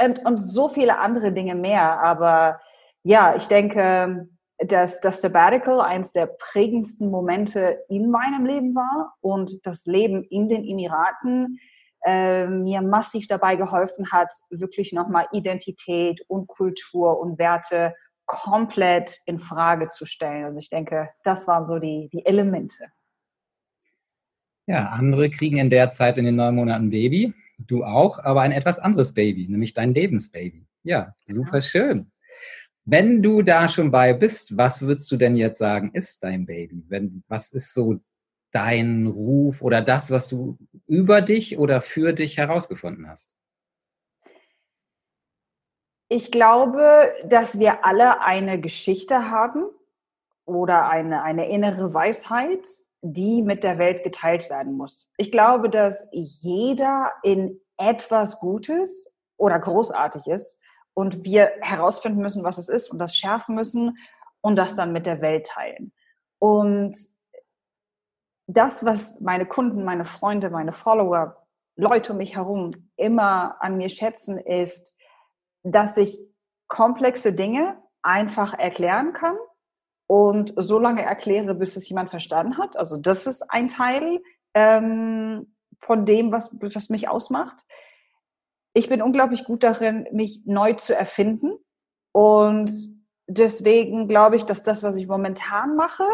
und, 0.00 0.24
und 0.24 0.38
so 0.38 0.68
viele 0.68 1.00
andere 1.00 1.32
Dinge 1.32 1.54
mehr. 1.54 2.00
Aber 2.00 2.62
ja, 3.02 3.36
ich 3.36 3.44
denke, 3.48 4.26
dass 4.56 5.02
das 5.02 5.20
Sabbatical 5.20 5.82
eines 5.82 6.12
der 6.12 6.28
prägendsten 6.28 7.10
Momente 7.10 7.84
in 7.90 8.10
meinem 8.10 8.46
Leben 8.46 8.74
war 8.74 9.16
und 9.20 9.66
das 9.66 9.84
Leben 9.84 10.24
in 10.24 10.48
den 10.48 10.64
Emiraten 10.64 11.58
äh, 12.06 12.46
mir 12.46 12.82
massiv 12.82 13.26
dabei 13.26 13.56
geholfen 13.56 14.12
hat, 14.12 14.28
wirklich 14.48 14.92
nochmal 14.92 15.26
Identität 15.32 16.20
und 16.28 16.46
Kultur 16.46 17.18
und 17.18 17.38
Werte 17.38 17.94
komplett 18.26 19.18
in 19.26 19.38
Frage 19.38 19.88
zu 19.88 20.06
stellen. 20.06 20.44
Also 20.44 20.60
ich 20.60 20.70
denke, 20.70 21.10
das 21.24 21.46
waren 21.48 21.66
so 21.66 21.78
die, 21.78 22.08
die 22.12 22.24
Elemente. 22.24 22.86
Ja, 24.66 24.86
andere 24.90 25.30
kriegen 25.30 25.58
in 25.58 25.70
der 25.70 25.90
Zeit 25.90 26.18
in 26.18 26.24
den 26.24 26.36
neun 26.36 26.54
Monaten 26.54 26.90
Baby, 26.90 27.34
du 27.58 27.84
auch, 27.84 28.22
aber 28.22 28.40
ein 28.42 28.52
etwas 28.52 28.78
anderes 28.78 29.12
Baby, 29.12 29.48
nämlich 29.48 29.74
dein 29.74 29.94
Lebensbaby. 29.94 30.66
Ja, 30.82 31.12
super 31.22 31.60
schön. 31.60 32.10
Wenn 32.84 33.20
du 33.20 33.42
da 33.42 33.68
schon 33.68 33.90
bei 33.90 34.12
bist, 34.12 34.56
was 34.56 34.80
würdest 34.80 35.10
du 35.10 35.16
denn 35.16 35.34
jetzt 35.34 35.58
sagen, 35.58 35.90
ist 35.92 36.22
dein 36.22 36.46
Baby? 36.46 36.84
Wenn, 36.88 37.24
was 37.26 37.52
ist 37.52 37.74
so 37.74 37.98
dein 38.56 39.06
Ruf 39.06 39.60
oder 39.60 39.82
das, 39.82 40.10
was 40.10 40.28
du 40.28 40.56
über 40.86 41.20
dich 41.20 41.58
oder 41.58 41.82
für 41.82 42.14
dich 42.14 42.38
herausgefunden 42.38 43.06
hast? 43.06 43.36
Ich 46.08 46.32
glaube, 46.32 47.12
dass 47.24 47.58
wir 47.58 47.84
alle 47.84 48.22
eine 48.22 48.58
Geschichte 48.58 49.30
haben 49.30 49.66
oder 50.46 50.88
eine, 50.88 51.22
eine 51.22 51.50
innere 51.50 51.92
Weisheit, 51.92 52.66
die 53.02 53.42
mit 53.42 53.62
der 53.62 53.76
Welt 53.76 54.02
geteilt 54.02 54.48
werden 54.48 54.74
muss. 54.74 55.06
Ich 55.18 55.30
glaube, 55.30 55.68
dass 55.68 56.08
jeder 56.12 57.12
in 57.22 57.60
etwas 57.76 58.40
Gutes 58.40 59.14
oder 59.36 59.58
Großartiges 59.58 60.62
und 60.94 61.24
wir 61.24 61.52
herausfinden 61.60 62.22
müssen, 62.22 62.42
was 62.42 62.56
es 62.56 62.70
ist 62.70 62.90
und 62.90 62.98
das 62.98 63.16
schärfen 63.16 63.54
müssen 63.54 63.98
und 64.40 64.56
das 64.56 64.76
dann 64.76 64.92
mit 64.92 65.04
der 65.04 65.20
Welt 65.20 65.46
teilen. 65.46 65.92
Und 66.38 67.15
das, 68.46 68.84
was 68.84 69.20
meine 69.20 69.46
Kunden, 69.46 69.84
meine 69.84 70.04
Freunde, 70.04 70.50
meine 70.50 70.72
Follower, 70.72 71.46
Leute 71.76 72.12
um 72.12 72.18
mich 72.18 72.36
herum 72.36 72.72
immer 72.96 73.56
an 73.60 73.76
mir 73.76 73.88
schätzen, 73.88 74.38
ist, 74.38 74.96
dass 75.62 75.96
ich 75.96 76.18
komplexe 76.68 77.34
Dinge 77.34 77.76
einfach 78.02 78.54
erklären 78.54 79.12
kann 79.12 79.36
und 80.06 80.54
so 80.56 80.78
lange 80.78 81.02
erkläre, 81.02 81.54
bis 81.54 81.76
es 81.76 81.88
jemand 81.88 82.10
verstanden 82.10 82.56
hat. 82.56 82.76
Also 82.76 82.96
das 82.96 83.26
ist 83.26 83.42
ein 83.50 83.68
Teil 83.68 84.22
ähm, 84.54 85.54
von 85.80 86.06
dem, 86.06 86.32
was, 86.32 86.56
was 86.60 86.88
mich 86.88 87.08
ausmacht. 87.08 87.64
Ich 88.72 88.88
bin 88.88 89.02
unglaublich 89.02 89.44
gut 89.44 89.62
darin, 89.62 90.06
mich 90.12 90.42
neu 90.46 90.74
zu 90.74 90.94
erfinden. 90.94 91.52
Und 92.12 92.70
deswegen 93.26 94.08
glaube 94.08 94.36
ich, 94.36 94.44
dass 94.44 94.62
das, 94.62 94.82
was 94.82 94.96
ich 94.96 95.06
momentan 95.08 95.76
mache, 95.76 96.04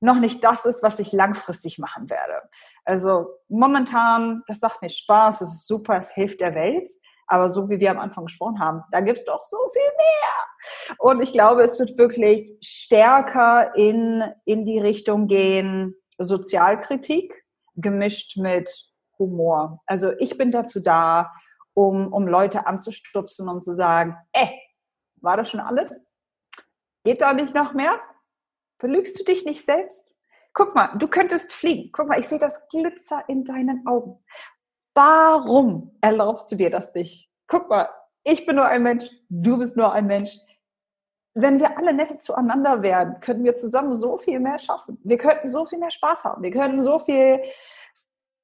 noch 0.00 0.20
nicht 0.20 0.44
das 0.44 0.64
ist, 0.64 0.82
was 0.82 0.98
ich 0.98 1.12
langfristig 1.12 1.78
machen 1.78 2.08
werde. 2.08 2.42
Also 2.84 3.28
momentan, 3.48 4.42
das 4.46 4.60
macht 4.60 4.80
mir 4.82 4.90
Spaß, 4.90 5.40
es 5.40 5.52
ist 5.52 5.66
super, 5.66 5.96
es 5.96 6.12
hilft 6.12 6.40
der 6.40 6.54
Welt. 6.54 6.88
Aber 7.26 7.50
so 7.50 7.68
wie 7.68 7.78
wir 7.78 7.90
am 7.90 7.98
Anfang 7.98 8.24
gesprochen 8.24 8.58
haben, 8.58 8.82
da 8.90 9.00
gibt 9.00 9.18
es 9.18 9.24
doch 9.26 9.42
so 9.42 9.58
viel 9.72 9.82
mehr. 9.82 10.96
Und 10.98 11.20
ich 11.20 11.32
glaube, 11.32 11.62
es 11.62 11.78
wird 11.78 11.98
wirklich 11.98 12.50
stärker 12.62 13.74
in, 13.76 14.24
in 14.46 14.64
die 14.64 14.78
Richtung 14.78 15.26
gehen, 15.26 15.94
Sozialkritik 16.16 17.44
gemischt 17.74 18.38
mit 18.38 18.70
Humor. 19.18 19.82
Also 19.86 20.12
ich 20.18 20.38
bin 20.38 20.50
dazu 20.50 20.80
da, 20.80 21.32
um, 21.74 22.12
um 22.12 22.26
Leute 22.26 22.66
anzustupsen 22.66 23.48
und 23.48 23.62
zu 23.62 23.74
sagen, 23.74 24.16
ey, 24.32 24.50
war 25.16 25.36
das 25.36 25.50
schon 25.50 25.60
alles? 25.60 26.14
Geht 27.04 27.20
da 27.20 27.32
nicht 27.32 27.54
noch 27.54 27.74
mehr? 27.74 28.00
Belügst 28.78 29.18
du 29.18 29.24
dich 29.24 29.44
nicht 29.44 29.64
selbst? 29.64 30.18
Guck 30.54 30.74
mal, 30.74 30.96
du 30.98 31.08
könntest 31.08 31.52
fliegen. 31.52 31.90
Guck 31.92 32.08
mal, 32.08 32.18
ich 32.18 32.28
sehe 32.28 32.38
das 32.38 32.66
Glitzer 32.68 33.24
in 33.28 33.44
deinen 33.44 33.86
Augen. 33.86 34.18
Warum 34.94 35.96
erlaubst 36.00 36.50
du 36.50 36.56
dir 36.56 36.70
das 36.70 36.94
nicht? 36.94 37.30
Guck 37.46 37.68
mal, 37.68 37.88
ich 38.24 38.46
bin 38.46 38.56
nur 38.56 38.66
ein 38.66 38.82
Mensch, 38.82 39.08
du 39.28 39.58
bist 39.58 39.76
nur 39.76 39.92
ein 39.92 40.06
Mensch. 40.06 40.36
Wenn 41.34 41.60
wir 41.60 41.78
alle 41.78 41.92
nette 41.92 42.18
zueinander 42.18 42.82
wären, 42.82 43.20
könnten 43.20 43.44
wir 43.44 43.54
zusammen 43.54 43.94
so 43.94 44.18
viel 44.18 44.40
mehr 44.40 44.58
schaffen. 44.58 44.98
Wir 45.04 45.18
könnten 45.18 45.48
so 45.48 45.64
viel 45.64 45.78
mehr 45.78 45.90
Spaß 45.90 46.24
haben. 46.24 46.42
Wir 46.42 46.50
könnten 46.50 46.82
so 46.82 46.98
viel 46.98 47.40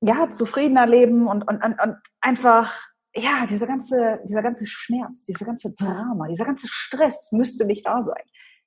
ja, 0.01 0.29
zufriedener 0.29 0.87
leben 0.87 1.27
und, 1.27 1.43
und, 1.49 1.65
und, 1.65 1.81
und 1.81 1.97
einfach, 2.21 2.73
ja, 3.15 3.47
dieser 3.49 3.67
ganze, 3.67 4.21
dieser 4.25 4.43
ganze 4.43 4.67
Schmerz, 4.67 5.25
dieser 5.25 5.47
ganze 5.47 5.73
Drama, 5.73 6.29
dieser 6.29 6.45
ganze 6.45 6.69
Stress 6.69 7.33
müsste 7.33 7.65
nicht 7.65 7.87
da 7.87 8.03
sein. 8.03 8.23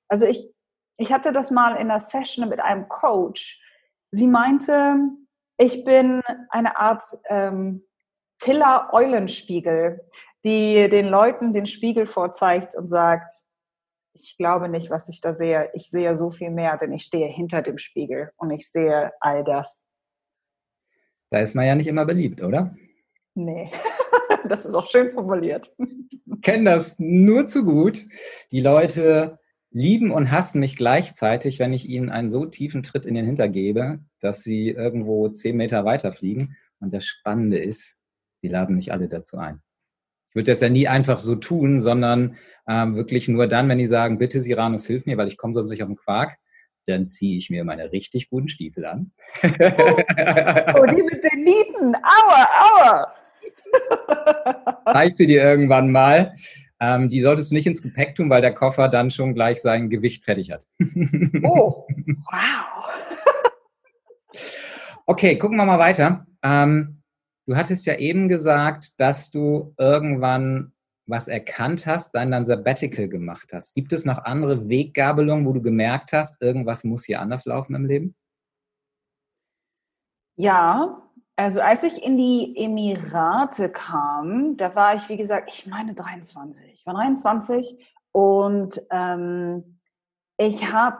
Also 0.08 0.26
ich, 0.26 0.52
ich 0.98 1.12
hatte 1.12 1.32
das 1.32 1.50
mal 1.50 1.72
in 1.76 1.90
einer 1.90 2.00
Session 2.00 2.48
mit 2.48 2.60
einem 2.60 2.88
Coach. 2.88 3.62
Sie 4.10 4.26
meinte, 4.26 4.96
ich 5.56 5.84
bin 5.84 6.22
eine 6.50 6.76
Art 6.76 7.02
ähm, 7.28 7.84
Tiller 8.38 8.90
Eulenspiegel, 8.92 10.04
die 10.44 10.88
den 10.88 11.06
Leuten 11.06 11.52
den 11.52 11.66
Spiegel 11.66 12.06
vorzeigt 12.06 12.74
und 12.74 12.88
sagt, 12.88 13.32
ich 14.12 14.36
glaube 14.36 14.68
nicht, 14.68 14.90
was 14.90 15.08
ich 15.08 15.20
da 15.20 15.32
sehe. 15.32 15.70
Ich 15.74 15.88
sehe 15.90 16.16
so 16.16 16.30
viel 16.30 16.50
mehr, 16.50 16.76
denn 16.76 16.92
ich 16.92 17.04
stehe 17.04 17.28
hinter 17.28 17.62
dem 17.62 17.78
Spiegel 17.78 18.32
und 18.36 18.50
ich 18.50 18.68
sehe 18.68 19.12
all 19.20 19.44
das. 19.44 19.88
Da 21.30 21.38
ist 21.38 21.54
man 21.54 21.66
ja 21.66 21.74
nicht 21.74 21.86
immer 21.86 22.06
beliebt, 22.06 22.42
oder? 22.42 22.74
Nee, 23.34 23.70
das 24.48 24.64
ist 24.64 24.74
auch 24.74 24.88
schön 24.88 25.10
formuliert. 25.10 25.72
Ich 25.78 26.42
kenne 26.42 26.70
das 26.70 26.98
nur 26.98 27.46
zu 27.46 27.64
gut. 27.64 28.04
Die 28.50 28.60
Leute 28.60 29.38
lieben 29.70 30.10
und 30.10 30.30
hassen 30.30 30.60
mich 30.60 30.76
gleichzeitig, 30.76 31.58
wenn 31.58 31.72
ich 31.72 31.88
ihnen 31.88 32.10
einen 32.10 32.30
so 32.30 32.46
tiefen 32.46 32.82
Tritt 32.82 33.06
in 33.06 33.14
den 33.14 33.26
Hinter 33.26 33.48
gebe, 33.48 34.00
dass 34.20 34.42
sie 34.42 34.70
irgendwo 34.70 35.28
zehn 35.28 35.56
Meter 35.56 35.84
weiter 35.84 36.12
fliegen. 36.12 36.56
Und 36.80 36.94
das 36.94 37.04
Spannende 37.04 37.58
ist, 37.58 37.98
sie 38.40 38.48
laden 38.48 38.76
nicht 38.76 38.92
alle 38.92 39.08
dazu 39.08 39.36
ein. 39.38 39.60
Ich 40.30 40.34
würde 40.34 40.52
das 40.52 40.60
ja 40.60 40.68
nie 40.68 40.88
einfach 40.88 41.18
so 41.18 41.36
tun, 41.36 41.80
sondern 41.80 42.36
ähm, 42.68 42.96
wirklich 42.96 43.28
nur 43.28 43.46
dann, 43.46 43.68
wenn 43.68 43.78
die 43.78 43.86
sagen, 43.86 44.18
bitte 44.18 44.42
Siranus, 44.42 44.86
hilf 44.86 45.06
mir, 45.06 45.16
weil 45.16 45.28
ich 45.28 45.38
komme 45.38 45.54
sonst 45.54 45.70
nicht 45.70 45.82
auf 45.82 45.88
den 45.88 45.96
Quark, 45.96 46.36
dann 46.86 47.06
ziehe 47.06 47.36
ich 47.36 47.50
mir 47.50 47.64
meine 47.64 47.92
richtig 47.92 48.30
guten 48.30 48.48
Stiefel 48.48 48.84
an. 48.86 49.12
oh, 49.42 49.48
oh, 49.48 50.86
die 50.86 51.02
mit 51.02 51.24
den 51.24 51.44
Nieten, 51.44 51.94
aua, 51.96 52.46
aua. 52.62 53.14
Zeig 54.92 55.16
sie 55.16 55.26
dir 55.26 55.42
irgendwann 55.42 55.90
mal. 55.90 56.34
Ähm, 56.80 57.08
die 57.08 57.20
solltest 57.20 57.50
du 57.50 57.54
nicht 57.54 57.66
ins 57.66 57.82
Gepäck 57.82 58.14
tun, 58.14 58.30
weil 58.30 58.40
der 58.40 58.54
Koffer 58.54 58.88
dann 58.88 59.10
schon 59.10 59.34
gleich 59.34 59.60
sein 59.60 59.90
Gewicht 59.90 60.24
fertig 60.24 60.50
hat. 60.50 60.66
oh, 61.42 61.86
wow. 62.30 62.90
okay, 65.06 65.36
gucken 65.36 65.56
wir 65.56 65.66
mal 65.66 65.78
weiter. 65.78 66.26
Ähm, 66.42 67.02
du 67.46 67.56
hattest 67.56 67.86
ja 67.86 67.96
eben 67.96 68.28
gesagt, 68.28 69.00
dass 69.00 69.30
du 69.30 69.74
irgendwann 69.76 70.72
was 71.06 71.26
erkannt 71.26 71.86
hast, 71.86 72.14
dann 72.14 72.30
dann 72.30 72.44
Sabbatical 72.44 73.08
gemacht 73.08 73.50
hast. 73.52 73.74
Gibt 73.74 73.92
es 73.92 74.04
noch 74.04 74.18
andere 74.18 74.68
Weggabelungen, 74.68 75.46
wo 75.46 75.52
du 75.52 75.62
gemerkt 75.62 76.12
hast, 76.12 76.40
irgendwas 76.42 76.84
muss 76.84 77.06
hier 77.06 77.20
anders 77.20 77.46
laufen 77.46 77.74
im 77.74 77.86
Leben? 77.86 78.14
Ja, 80.36 81.07
also 81.38 81.60
als 81.60 81.84
ich 81.84 82.02
in 82.02 82.16
die 82.16 82.52
Emirate 82.56 83.70
kam, 83.70 84.56
da 84.56 84.74
war 84.74 84.96
ich, 84.96 85.08
wie 85.08 85.16
gesagt, 85.16 85.48
ich 85.52 85.68
meine 85.68 85.94
23. 85.94 86.74
Ich 86.74 86.84
war 86.84 86.94
23 86.94 87.78
und 88.10 88.82
ähm, 88.90 89.78
ich 90.36 90.72
habe 90.72 90.98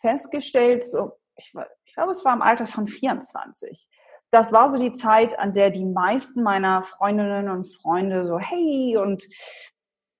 festgestellt, 0.00 0.86
so, 0.86 1.12
ich, 1.36 1.52
ich 1.84 1.94
glaube, 1.94 2.12
es 2.12 2.24
war 2.24 2.32
im 2.32 2.40
Alter 2.40 2.66
von 2.66 2.88
24. 2.88 3.86
Das 4.30 4.52
war 4.52 4.70
so 4.70 4.78
die 4.78 4.94
Zeit, 4.94 5.38
an 5.38 5.52
der 5.52 5.68
die 5.68 5.84
meisten 5.84 6.42
meiner 6.42 6.82
Freundinnen 6.82 7.50
und 7.50 7.66
Freunde 7.66 8.24
so, 8.24 8.38
hey, 8.38 8.96
und 8.96 9.22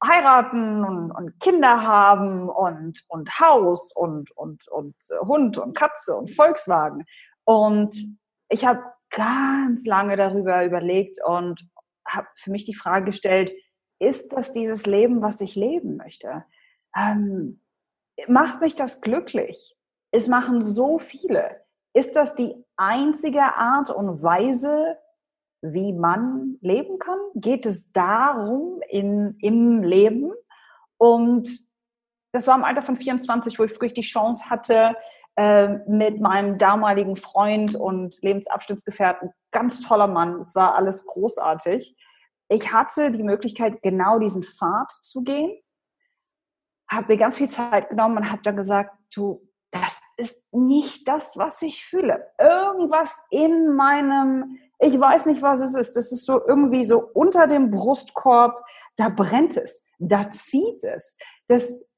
heiraten 0.04 0.84
und, 0.84 1.10
und 1.10 1.40
Kinder 1.40 1.86
haben 1.86 2.50
und, 2.50 3.02
und 3.08 3.40
Haus 3.40 3.92
und, 3.96 4.30
und, 4.32 4.68
und 4.68 4.94
Hund 5.22 5.56
und 5.56 5.74
Katze 5.74 6.14
und 6.16 6.30
Volkswagen. 6.30 7.06
Und 7.44 7.96
ich 8.50 8.66
habe 8.66 8.82
ganz 9.14 9.84
lange 9.84 10.16
darüber 10.16 10.64
überlegt 10.64 11.18
und 11.24 11.66
habe 12.06 12.28
für 12.36 12.50
mich 12.50 12.64
die 12.64 12.74
Frage 12.74 13.06
gestellt, 13.06 13.52
ist 13.98 14.32
das 14.32 14.52
dieses 14.52 14.86
Leben, 14.86 15.22
was 15.22 15.40
ich 15.40 15.54
leben 15.54 15.96
möchte? 15.96 16.44
Ähm, 16.96 17.60
macht 18.28 18.60
mich 18.60 18.76
das 18.76 19.00
glücklich? 19.00 19.76
Es 20.10 20.28
machen 20.28 20.60
so 20.60 20.98
viele. 20.98 21.64
Ist 21.94 22.16
das 22.16 22.34
die 22.34 22.64
einzige 22.76 23.40
Art 23.56 23.90
und 23.90 24.22
Weise, 24.22 24.98
wie 25.62 25.92
man 25.92 26.58
leben 26.60 26.98
kann? 26.98 27.18
Geht 27.34 27.66
es 27.66 27.92
darum 27.92 28.80
in, 28.88 29.38
im 29.40 29.82
Leben? 29.82 30.32
Und 30.98 31.48
das 32.32 32.46
war 32.46 32.56
im 32.56 32.64
Alter 32.64 32.82
von 32.82 32.96
24, 32.96 33.58
wo 33.58 33.64
ich 33.64 33.70
wirklich 33.70 33.94
die 33.94 34.02
Chance 34.02 34.50
hatte, 34.50 34.96
mit 35.36 36.20
meinem 36.20 36.58
damaligen 36.58 37.16
Freund 37.16 37.74
und 37.74 38.22
Lebensabschnittsgefährten, 38.22 39.30
ganz 39.50 39.80
toller 39.80 40.06
Mann, 40.06 40.40
es 40.40 40.54
war 40.54 40.76
alles 40.76 41.06
großartig. 41.06 41.96
Ich 42.48 42.72
hatte 42.72 43.10
die 43.10 43.22
Möglichkeit, 43.22 43.82
genau 43.82 44.18
diesen 44.18 44.44
Pfad 44.44 44.92
zu 44.92 45.24
gehen, 45.24 45.58
habe 46.88 47.12
mir 47.12 47.18
ganz 47.18 47.36
viel 47.36 47.48
Zeit 47.48 47.88
genommen 47.88 48.18
und 48.18 48.30
habe 48.30 48.42
dann 48.42 48.56
gesagt, 48.56 48.94
du, 49.14 49.48
das 49.70 50.00
ist 50.16 50.46
nicht 50.52 51.08
das, 51.08 51.36
was 51.36 51.60
ich 51.62 51.84
fühle. 51.84 52.30
Irgendwas 52.38 53.26
in 53.30 53.74
meinem, 53.74 54.58
ich 54.78 54.98
weiß 54.98 55.26
nicht, 55.26 55.42
was 55.42 55.60
es 55.60 55.74
ist. 55.74 55.96
Das 55.96 56.12
ist 56.12 56.24
so 56.24 56.46
irgendwie 56.46 56.84
so 56.84 57.10
unter 57.12 57.48
dem 57.48 57.72
Brustkorb, 57.72 58.64
da 58.96 59.08
brennt 59.08 59.56
es, 59.56 59.88
da 59.98 60.30
zieht 60.30 60.84
es. 60.84 61.18
Das, 61.48 61.93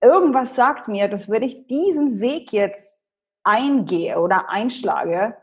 irgendwas 0.00 0.54
sagt 0.54 0.88
mir, 0.88 1.08
dass 1.08 1.28
wenn 1.28 1.42
ich 1.42 1.66
diesen 1.66 2.20
Weg 2.20 2.52
jetzt 2.52 3.04
eingehe 3.44 4.18
oder 4.18 4.48
einschlage, 4.48 5.36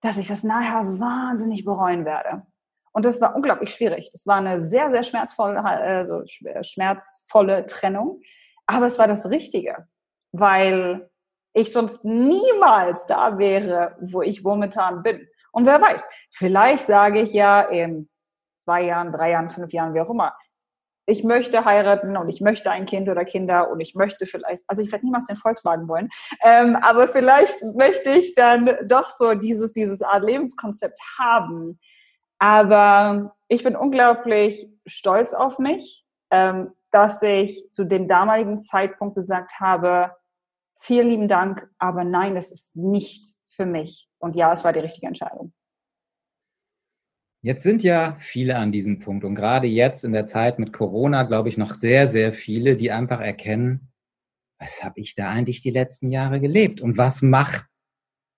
dass 0.00 0.18
ich 0.18 0.28
das 0.28 0.44
nachher 0.44 0.98
wahnsinnig 0.98 1.64
bereuen 1.64 2.04
werde. 2.04 2.42
Und 2.92 3.04
das 3.04 3.20
war 3.20 3.36
unglaublich 3.36 3.74
schwierig. 3.74 4.10
Das 4.12 4.26
war 4.26 4.36
eine 4.36 4.58
sehr, 4.58 4.90
sehr 4.90 5.04
schmerzvolle, 5.04 5.62
also 5.62 6.22
schmerzvolle 6.26 7.66
Trennung. 7.66 8.20
Aber 8.66 8.86
es 8.86 8.98
war 8.98 9.06
das 9.06 9.30
Richtige, 9.30 9.86
weil 10.32 11.08
ich 11.52 11.72
sonst 11.72 12.04
niemals 12.04 13.06
da 13.06 13.38
wäre, 13.38 13.96
wo 14.00 14.22
ich 14.22 14.42
momentan 14.42 15.02
bin. 15.02 15.26
Und 15.52 15.66
wer 15.66 15.80
weiß, 15.80 16.06
vielleicht 16.30 16.84
sage 16.84 17.20
ich 17.20 17.32
ja 17.32 17.62
in 17.62 18.08
zwei 18.64 18.82
Jahren, 18.82 19.12
drei 19.12 19.30
Jahren, 19.30 19.50
fünf 19.50 19.72
Jahren, 19.72 19.94
wie 19.94 20.00
auch 20.00 20.10
immer, 20.10 20.36
ich 21.06 21.24
möchte 21.24 21.64
heiraten 21.64 22.16
und 22.16 22.28
ich 22.28 22.40
möchte 22.40 22.70
ein 22.70 22.86
Kind 22.86 23.08
oder 23.08 23.24
Kinder 23.24 23.70
und 23.70 23.80
ich 23.80 23.94
möchte 23.94 24.26
vielleicht, 24.26 24.62
also 24.66 24.82
ich 24.82 24.92
werde 24.92 25.04
niemals 25.04 25.24
den 25.24 25.36
Volkswagen 25.36 25.88
wollen, 25.88 26.08
ähm, 26.42 26.76
aber 26.76 27.08
vielleicht 27.08 27.62
möchte 27.62 28.12
ich 28.12 28.34
dann 28.34 28.70
doch 28.84 29.10
so 29.10 29.34
dieses, 29.34 29.72
dieses 29.72 30.02
Art 30.02 30.24
Lebenskonzept 30.24 31.00
haben. 31.18 31.78
Aber 32.38 33.36
ich 33.48 33.62
bin 33.62 33.76
unglaublich 33.76 34.68
stolz 34.86 35.34
auf 35.34 35.58
mich, 35.58 36.04
ähm, 36.30 36.72
dass 36.90 37.22
ich 37.22 37.70
zu 37.70 37.84
dem 37.84 38.08
damaligen 38.08 38.58
Zeitpunkt 38.58 39.14
gesagt 39.14 39.60
habe, 39.60 40.12
vielen 40.80 41.08
lieben 41.08 41.28
Dank, 41.28 41.68
aber 41.78 42.04
nein, 42.04 42.34
das 42.34 42.50
ist 42.50 42.76
nicht 42.76 43.36
für 43.54 43.66
mich. 43.66 44.08
Und 44.18 44.36
ja, 44.36 44.52
es 44.52 44.64
war 44.64 44.72
die 44.72 44.80
richtige 44.80 45.06
Entscheidung. 45.06 45.52
Jetzt 47.42 47.62
sind 47.62 47.82
ja 47.82 48.14
viele 48.14 48.56
an 48.56 48.70
diesem 48.70 48.98
Punkt 48.98 49.24
und 49.24 49.34
gerade 49.34 49.66
jetzt 49.66 50.04
in 50.04 50.12
der 50.12 50.26
Zeit 50.26 50.58
mit 50.58 50.74
Corona, 50.74 51.22
glaube 51.22 51.48
ich, 51.48 51.56
noch 51.56 51.74
sehr, 51.74 52.06
sehr 52.06 52.34
viele, 52.34 52.76
die 52.76 52.90
einfach 52.90 53.20
erkennen, 53.20 53.90
was 54.58 54.84
habe 54.84 55.00
ich 55.00 55.14
da 55.14 55.30
eigentlich 55.30 55.62
die 55.62 55.70
letzten 55.70 56.10
Jahre 56.10 56.38
gelebt 56.38 56.82
und 56.82 56.98
was 56.98 57.22
macht 57.22 57.64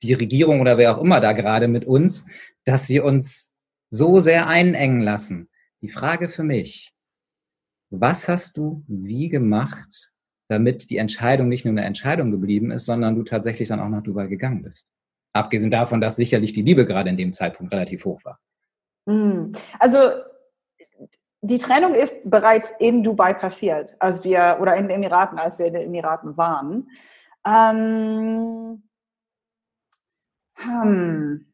die 0.02 0.12
Regierung 0.12 0.60
oder 0.60 0.78
wer 0.78 0.96
auch 0.96 1.02
immer 1.02 1.20
da 1.20 1.32
gerade 1.32 1.66
mit 1.66 1.84
uns, 1.84 2.26
dass 2.64 2.88
wir 2.88 3.04
uns 3.04 3.52
so 3.90 4.20
sehr 4.20 4.46
einengen 4.46 5.00
lassen. 5.00 5.48
Die 5.80 5.88
Frage 5.88 6.28
für 6.28 6.44
mich, 6.44 6.92
was 7.90 8.28
hast 8.28 8.56
du 8.56 8.84
wie 8.86 9.28
gemacht, 9.28 10.12
damit 10.48 10.90
die 10.90 10.98
Entscheidung 10.98 11.48
nicht 11.48 11.64
nur 11.64 11.72
eine 11.72 11.84
Entscheidung 11.84 12.30
geblieben 12.30 12.70
ist, 12.70 12.84
sondern 12.84 13.16
du 13.16 13.24
tatsächlich 13.24 13.68
dann 13.68 13.80
auch 13.80 13.88
nach 13.88 14.02
Dubai 14.02 14.28
gegangen 14.28 14.62
bist. 14.62 14.92
Abgesehen 15.34 15.72
davon, 15.72 16.00
dass 16.00 16.16
sicherlich 16.16 16.52
die 16.52 16.62
Liebe 16.62 16.86
gerade 16.86 17.10
in 17.10 17.16
dem 17.16 17.32
Zeitpunkt 17.32 17.72
relativ 17.72 18.04
hoch 18.04 18.24
war. 18.24 18.38
Hm. 19.06 19.52
Also 19.78 19.98
die 21.40 21.58
Trennung 21.58 21.94
ist 21.94 22.30
bereits 22.30 22.70
in 22.78 23.02
Dubai 23.02 23.34
passiert, 23.34 23.96
als 23.98 24.22
wir 24.22 24.58
oder 24.60 24.76
in 24.76 24.84
den 24.84 24.96
Emiraten, 24.96 25.38
als 25.38 25.58
wir 25.58 25.66
in 25.66 25.74
den 25.74 25.82
Emiraten 25.82 26.36
waren. 26.36 26.88
Ähm, 27.44 28.82
hm. 30.54 31.46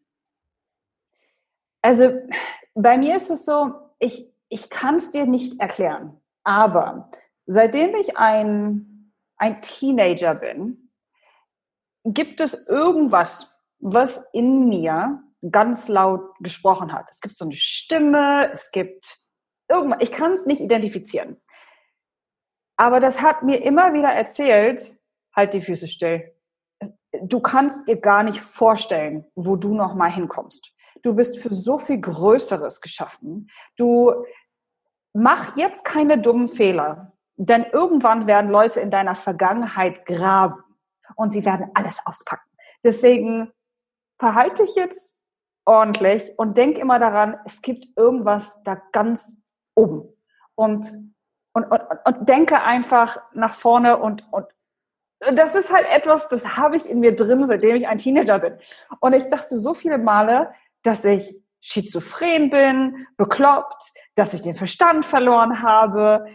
Also 1.81 2.21
bei 2.75 2.99
mir 2.99 3.17
ist 3.17 3.31
es 3.31 3.47
so, 3.47 3.75
ich, 3.99 4.31
ich 4.51 4.69
kann 4.69 4.97
es 4.97 5.11
dir 5.11 5.27
nicht 5.27 5.59
erklären, 5.59 6.21
aber 6.45 7.11
seitdem 7.47 7.95
ich 7.95 8.19
ein, 8.19 9.13
ein 9.39 9.63
Teenager 9.63 10.35
bin, 10.35 10.91
gibt 12.05 12.41
es 12.41 12.67
irgendwas, 12.69 13.63
was 13.79 14.27
in 14.33 14.69
mir 14.69 15.23
ganz 15.51 15.89
laut 15.89 16.37
gesprochen 16.41 16.93
hat. 16.93 17.11
Es 17.11 17.21
gibt 17.21 17.37
so 17.37 17.45
eine 17.45 17.55
Stimme, 17.55 18.51
es 18.53 18.71
gibt 18.71 19.19
irgendwas, 19.69 19.99
ich 20.01 20.11
kann 20.11 20.33
es 20.33 20.47
nicht 20.47 20.61
identifizieren. 20.61 21.41
Aber 22.77 23.01
das 23.01 23.23
hat 23.23 23.43
mir 23.43 23.63
immer 23.63 23.93
wieder 23.93 24.11
erzählt, 24.11 24.97
halt 25.35 25.55
die 25.55 25.63
Füße 25.63 25.89
still. 25.89 26.33
Du 27.23 27.41
kannst 27.41 27.89
dir 27.89 27.97
gar 27.97 28.23
nicht 28.23 28.41
vorstellen, 28.41 29.25
wo 29.35 29.57
du 29.57 29.75
noch 29.75 29.95
mal 29.95 30.11
hinkommst. 30.11 30.75
Du 31.03 31.15
bist 31.15 31.39
für 31.39 31.53
so 31.53 31.79
viel 31.79 32.01
Größeres 32.01 32.81
geschaffen. 32.81 33.51
Du 33.77 34.25
mach 35.13 35.57
jetzt 35.57 35.85
keine 35.85 36.19
dummen 36.19 36.49
Fehler, 36.49 37.13
denn 37.37 37.65
irgendwann 37.65 38.27
werden 38.27 38.51
Leute 38.51 38.81
in 38.81 38.91
deiner 38.91 39.15
Vergangenheit 39.15 40.05
graben 40.07 40.63
und 41.17 41.33
sie 41.33 41.45
werden 41.45 41.71
alles 41.75 41.99
auspacken. 42.05 42.49
Deswegen 42.85 43.53
verhalte 44.19 44.65
dich 44.65 44.75
jetzt 44.75 45.18
ordentlich 45.69 46.33
und 46.39 46.57
denk 46.57 46.79
immer 46.79 46.99
daran, 46.99 47.39
es 47.45 47.61
gibt 47.61 47.87
irgendwas 47.97 48.63
da 48.65 48.81
ganz 48.93 49.41
oben. 49.77 50.09
Und, 50.55 50.87
und, 51.53 51.65
und, 51.65 51.83
und 52.05 52.29
denke 52.29 52.63
einfach 52.63 53.19
nach 53.35 53.53
vorne 53.53 53.99
und, 53.99 54.27
und 54.33 54.47
das 55.21 55.55
ist 55.55 55.73
halt 55.73 55.87
etwas, 55.87 56.29
das 56.29 56.57
habe 56.57 56.77
ich 56.77 56.89
in 56.89 57.01
mir 57.01 57.15
drin, 57.15 57.45
seitdem 57.45 57.77
ich 57.77 57.87
ein 57.87 57.99
Teenager 57.99 58.39
bin. 58.39 58.59
Und 59.01 59.13
ich 59.13 59.29
dachte 59.29 59.59
so 59.59 59.75
viele 59.75 59.99
Male, 59.99 60.53
dass 60.83 61.05
ich 61.05 61.43
schizophren 61.61 62.51
bin, 62.51 63.07
bekloppt, 63.17 63.93
dass 64.15 64.33
ich 64.33 64.43
den 64.43 64.55
Verstand 64.55 65.05
verloren 65.05 65.61
habe. 65.61 66.27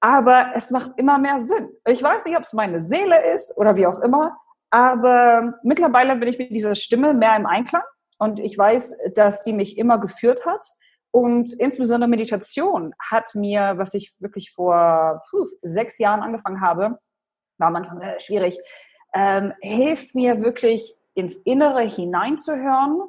Aber 0.00 0.52
es 0.54 0.70
macht 0.70 0.92
immer 0.96 1.18
mehr 1.18 1.38
Sinn. 1.38 1.68
Ich 1.86 2.02
weiß 2.02 2.24
nicht, 2.24 2.36
ob 2.36 2.42
es 2.42 2.54
meine 2.54 2.80
Seele 2.80 3.34
ist 3.34 3.56
oder 3.58 3.76
wie 3.76 3.86
auch 3.86 4.00
immer, 4.00 4.36
aber 4.70 5.58
mittlerweile 5.62 6.16
bin 6.16 6.28
ich 6.28 6.38
mit 6.38 6.50
dieser 6.50 6.74
Stimme 6.74 7.12
mehr 7.12 7.36
im 7.36 7.46
Einklang 7.46 7.82
und 8.20 8.38
ich 8.38 8.56
weiß, 8.56 9.12
dass 9.14 9.44
sie 9.44 9.52
mich 9.52 9.78
immer 9.78 9.98
geführt 9.98 10.44
hat. 10.44 10.64
Und 11.10 11.54
insbesondere 11.54 12.08
Meditation 12.08 12.94
hat 13.00 13.34
mir, 13.34 13.72
was 13.76 13.94
ich 13.94 14.14
wirklich 14.20 14.52
vor 14.52 15.20
puh, 15.30 15.46
sechs 15.62 15.98
Jahren 15.98 16.20
angefangen 16.20 16.60
habe, 16.60 16.98
war 17.58 17.74
Anfang 17.74 18.00
äh, 18.00 18.20
schwierig, 18.20 18.58
ähm, 19.14 19.52
hilft 19.60 20.14
mir 20.14 20.42
wirklich 20.42 20.94
ins 21.14 21.36
Innere 21.38 21.80
hineinzuhören 21.80 23.00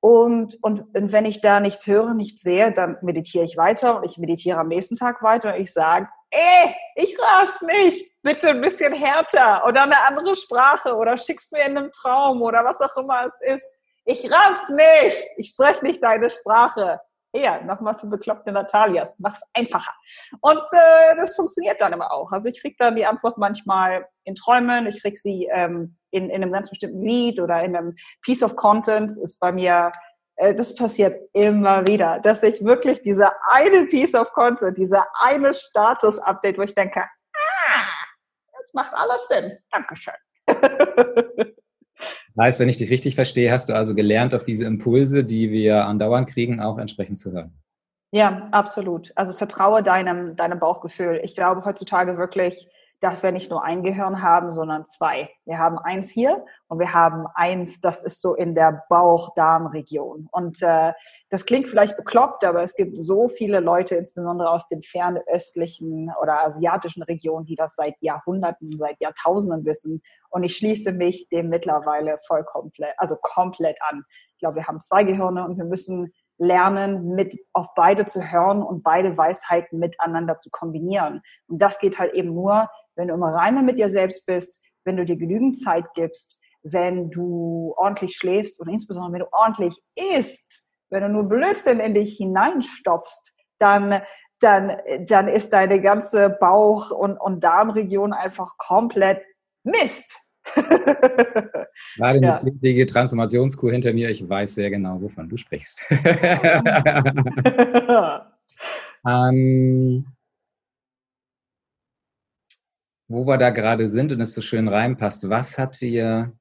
und, 0.00 0.62
und, 0.62 0.94
und 0.94 1.12
wenn 1.12 1.24
ich 1.24 1.40
da 1.40 1.58
nichts 1.58 1.86
höre, 1.86 2.14
nichts 2.14 2.42
sehe, 2.42 2.72
dann 2.72 2.98
meditiere 3.00 3.44
ich 3.44 3.56
weiter 3.56 3.96
und 3.96 4.04
ich 4.04 4.18
meditiere 4.18 4.60
am 4.60 4.68
nächsten 4.68 4.96
Tag 4.96 5.22
weiter 5.22 5.54
und 5.54 5.60
ich 5.60 5.72
sage, 5.72 6.08
ey, 6.30 6.74
ich 6.94 7.16
raff's 7.18 7.62
nicht, 7.62 8.12
bitte 8.22 8.50
ein 8.50 8.60
bisschen 8.60 8.92
härter 8.92 9.66
oder 9.66 9.82
eine 9.82 10.06
andere 10.06 10.36
Sprache 10.36 10.94
oder 10.94 11.16
schick's 11.16 11.50
mir 11.50 11.64
in 11.64 11.76
einem 11.76 11.90
Traum 11.90 12.42
oder 12.42 12.64
was 12.64 12.80
auch 12.80 12.96
immer 12.98 13.26
es 13.26 13.40
ist. 13.40 13.78
Ich 14.08 14.30
raff's 14.30 14.68
nicht, 14.68 15.18
ich 15.36 15.50
spreche 15.50 15.84
nicht 15.84 16.02
deine 16.02 16.30
Sprache. 16.30 17.00
Ja, 17.34 17.60
nochmal 17.60 17.98
für 17.98 18.06
bekloppte 18.06 18.52
Natalias, 18.52 19.18
mach's 19.18 19.42
einfacher. 19.52 19.92
Und 20.40 20.62
äh, 20.72 21.16
das 21.16 21.34
funktioniert 21.34 21.80
dann 21.80 21.92
immer 21.92 22.12
auch. 22.12 22.30
Also 22.30 22.48
ich 22.48 22.60
kriege 22.60 22.76
dann 22.78 22.94
die 22.94 23.04
Antwort 23.04 23.36
manchmal 23.36 24.06
in 24.22 24.36
Träumen, 24.36 24.86
ich 24.86 25.02
kriege 25.02 25.16
sie 25.16 25.48
ähm, 25.52 25.96
in, 26.10 26.30
in 26.30 26.42
einem 26.42 26.52
ganz 26.52 26.70
bestimmten 26.70 27.02
Lied 27.02 27.40
oder 27.40 27.62
in 27.64 27.76
einem 27.76 27.94
Piece 28.22 28.44
of 28.44 28.54
Content, 28.54 29.10
ist 29.16 29.40
bei 29.40 29.50
mir, 29.50 29.90
äh, 30.36 30.54
das 30.54 30.76
passiert 30.76 31.28
immer 31.32 31.86
wieder, 31.86 32.20
dass 32.20 32.44
ich 32.44 32.64
wirklich 32.64 33.02
diese 33.02 33.32
eine 33.50 33.86
Piece 33.86 34.14
of 34.14 34.32
Content, 34.32 34.78
diese 34.78 35.02
eine 35.20 35.52
Status-Update, 35.52 36.58
wo 36.58 36.62
ich 36.62 36.74
denke, 36.74 37.00
ah, 37.00 37.86
das 38.56 38.72
macht 38.72 38.94
alles 38.94 39.26
Sinn. 39.26 39.58
Dankeschön. 39.72 40.14
Heißt, 42.38 42.60
wenn 42.60 42.68
ich 42.68 42.76
dich 42.76 42.90
richtig 42.90 43.14
verstehe, 43.14 43.50
hast 43.50 43.68
du 43.68 43.74
also 43.74 43.94
gelernt, 43.94 44.34
auf 44.34 44.44
diese 44.44 44.64
Impulse, 44.64 45.24
die 45.24 45.50
wir 45.50 45.86
andauernd 45.86 46.28
kriegen, 46.28 46.60
auch 46.60 46.78
entsprechend 46.78 47.18
zu 47.18 47.32
hören. 47.32 47.52
Ja, 48.12 48.48
absolut. 48.52 49.12
Also 49.14 49.32
vertraue 49.32 49.82
deinem, 49.82 50.36
deinem 50.36 50.58
Bauchgefühl. 50.58 51.20
Ich 51.24 51.34
glaube 51.34 51.64
heutzutage 51.64 52.18
wirklich, 52.18 52.68
dass 53.00 53.22
wir 53.22 53.32
nicht 53.32 53.50
nur 53.50 53.64
ein 53.64 53.82
Gehirn 53.82 54.22
haben, 54.22 54.52
sondern 54.52 54.86
zwei. 54.86 55.30
Wir 55.44 55.58
haben 55.58 55.78
eins 55.78 56.10
hier 56.10 56.44
und 56.68 56.80
wir 56.80 56.92
haben 56.92 57.26
eins, 57.34 57.80
das 57.80 58.02
ist 58.02 58.20
so 58.20 58.34
in 58.34 58.54
der 58.56 58.84
Bauch-Darm-Region. 58.88 60.28
Und 60.32 60.60
äh, 60.62 60.92
das 61.30 61.46
klingt 61.46 61.68
vielleicht 61.68 61.96
bekloppt, 61.96 62.44
aber 62.44 62.62
es 62.62 62.74
gibt 62.74 62.98
so 62.98 63.28
viele 63.28 63.60
Leute, 63.60 63.94
insbesondere 63.94 64.50
aus 64.50 64.66
den 64.66 64.82
fernöstlichen 64.82 66.12
oder 66.20 66.44
asiatischen 66.44 67.04
Regionen, 67.04 67.46
die 67.46 67.54
das 67.54 67.76
seit 67.76 67.94
Jahrhunderten, 68.00 68.76
seit 68.78 69.00
Jahrtausenden 69.00 69.64
wissen. 69.64 70.02
Und 70.30 70.42
ich 70.42 70.56
schließe 70.56 70.90
mich 70.92 71.28
dem 71.28 71.50
mittlerweile 71.50 72.18
voll 72.26 72.42
komplett, 72.42 72.94
also 72.96 73.16
komplett 73.22 73.78
an. 73.88 74.04
Ich 74.32 74.40
glaube, 74.40 74.56
wir 74.56 74.66
haben 74.66 74.80
zwei 74.80 75.04
Gehirne 75.04 75.44
und 75.44 75.58
wir 75.58 75.64
müssen 75.64 76.12
lernen, 76.38 77.14
mit 77.14 77.38
auf 77.52 77.74
beide 77.76 78.06
zu 78.06 78.30
hören 78.30 78.62
und 78.62 78.82
beide 78.82 79.16
Weisheiten 79.16 79.78
miteinander 79.78 80.38
zu 80.38 80.50
kombinieren. 80.50 81.22
Und 81.46 81.62
das 81.62 81.78
geht 81.78 81.98
halt 81.98 82.12
eben 82.12 82.34
nur, 82.34 82.68
wenn 82.96 83.08
du 83.08 83.14
immer 83.14 83.32
reiner 83.32 83.62
mit 83.62 83.78
dir 83.78 83.88
selbst 83.88 84.26
bist, 84.26 84.64
wenn 84.84 84.96
du 84.96 85.04
dir 85.04 85.16
genügend 85.16 85.58
Zeit 85.58 85.86
gibst, 85.94 86.42
wenn 86.72 87.10
du 87.10 87.74
ordentlich 87.76 88.16
schläfst 88.16 88.60
und 88.60 88.68
insbesondere 88.68 89.12
wenn 89.12 89.20
du 89.20 89.28
ordentlich 89.32 89.80
isst, 89.94 90.68
wenn 90.90 91.02
du 91.02 91.08
nur 91.08 91.24
Blödsinn 91.24 91.80
in 91.80 91.94
dich 91.94 92.16
hineinstopfst, 92.16 93.34
dann, 93.58 94.02
dann, 94.40 94.76
dann 95.06 95.28
ist 95.28 95.52
deine 95.52 95.80
ganze 95.80 96.30
Bauch- 96.30 96.90
und, 96.90 97.16
und 97.18 97.44
Darmregion 97.44 98.12
einfach 98.12 98.56
komplett 98.58 99.22
Mist. 99.62 100.18
Gerade 100.54 102.18
eine 102.18 102.26
ja. 102.26 102.36
zehntägige 102.36 102.86
Transformationskur 102.86 103.72
hinter 103.72 103.92
mir, 103.92 104.10
ich 104.10 104.28
weiß 104.28 104.54
sehr 104.54 104.70
genau, 104.70 105.00
wovon 105.00 105.28
du 105.28 105.36
sprichst. 105.36 105.82
ähm, 109.08 110.06
wo 113.08 113.24
wir 113.26 113.38
da 113.38 113.50
gerade 113.50 113.86
sind 113.88 114.12
und 114.12 114.20
es 114.20 114.34
so 114.34 114.40
schön 114.40 114.68
reinpasst, 114.68 115.28
was 115.28 115.58
hat 115.58 115.80
dir 115.80 116.32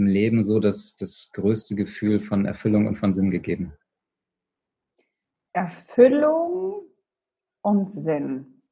im 0.00 0.06
Leben 0.06 0.42
so 0.42 0.60
das, 0.60 0.96
das 0.96 1.30
größte 1.32 1.74
Gefühl 1.74 2.20
von 2.20 2.46
Erfüllung 2.46 2.86
und 2.86 2.96
von 2.96 3.12
Sinn 3.12 3.30
gegeben? 3.30 3.74
Erfüllung 5.52 6.86
und 7.60 7.84
Sinn. 7.84 8.62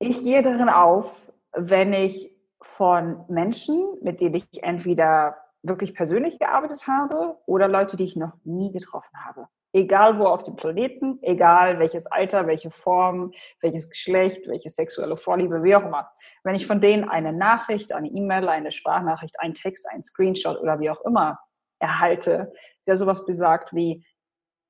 Ich 0.00 0.22
gehe 0.22 0.42
darin 0.42 0.68
auf, 0.68 1.32
wenn 1.52 1.92
ich 1.92 2.34
von 2.60 3.24
Menschen, 3.28 3.80
mit 4.02 4.20
denen 4.20 4.34
ich 4.34 4.62
entweder 4.62 5.36
wirklich 5.62 5.94
persönlich 5.94 6.38
gearbeitet 6.40 6.86
habe 6.88 7.38
oder 7.46 7.68
Leute, 7.68 7.96
die 7.96 8.04
ich 8.04 8.16
noch 8.16 8.32
nie 8.44 8.72
getroffen 8.72 9.24
habe. 9.24 9.48
Egal 9.76 10.18
wo 10.18 10.24
auf 10.24 10.42
dem 10.42 10.56
Planeten, 10.56 11.18
egal 11.22 11.78
welches 11.78 12.06
Alter, 12.06 12.46
welche 12.46 12.70
Form, 12.70 13.32
welches 13.60 13.90
Geschlecht, 13.90 14.48
welche 14.48 14.70
sexuelle 14.70 15.16
Vorliebe, 15.16 15.62
wie 15.62 15.76
auch 15.76 15.84
immer. 15.84 16.10
Wenn 16.44 16.54
ich 16.54 16.66
von 16.66 16.80
denen 16.80 17.08
eine 17.08 17.32
Nachricht, 17.32 17.92
eine 17.92 18.08
E-Mail, 18.08 18.48
eine 18.48 18.72
Sprachnachricht, 18.72 19.38
einen 19.38 19.54
Text, 19.54 19.88
einen 19.90 20.02
Screenshot 20.02 20.58
oder 20.58 20.80
wie 20.80 20.90
auch 20.90 21.02
immer 21.02 21.38
erhalte, 21.78 22.52
der 22.86 22.96
sowas 22.96 23.26
besagt 23.26 23.74
wie, 23.74 24.04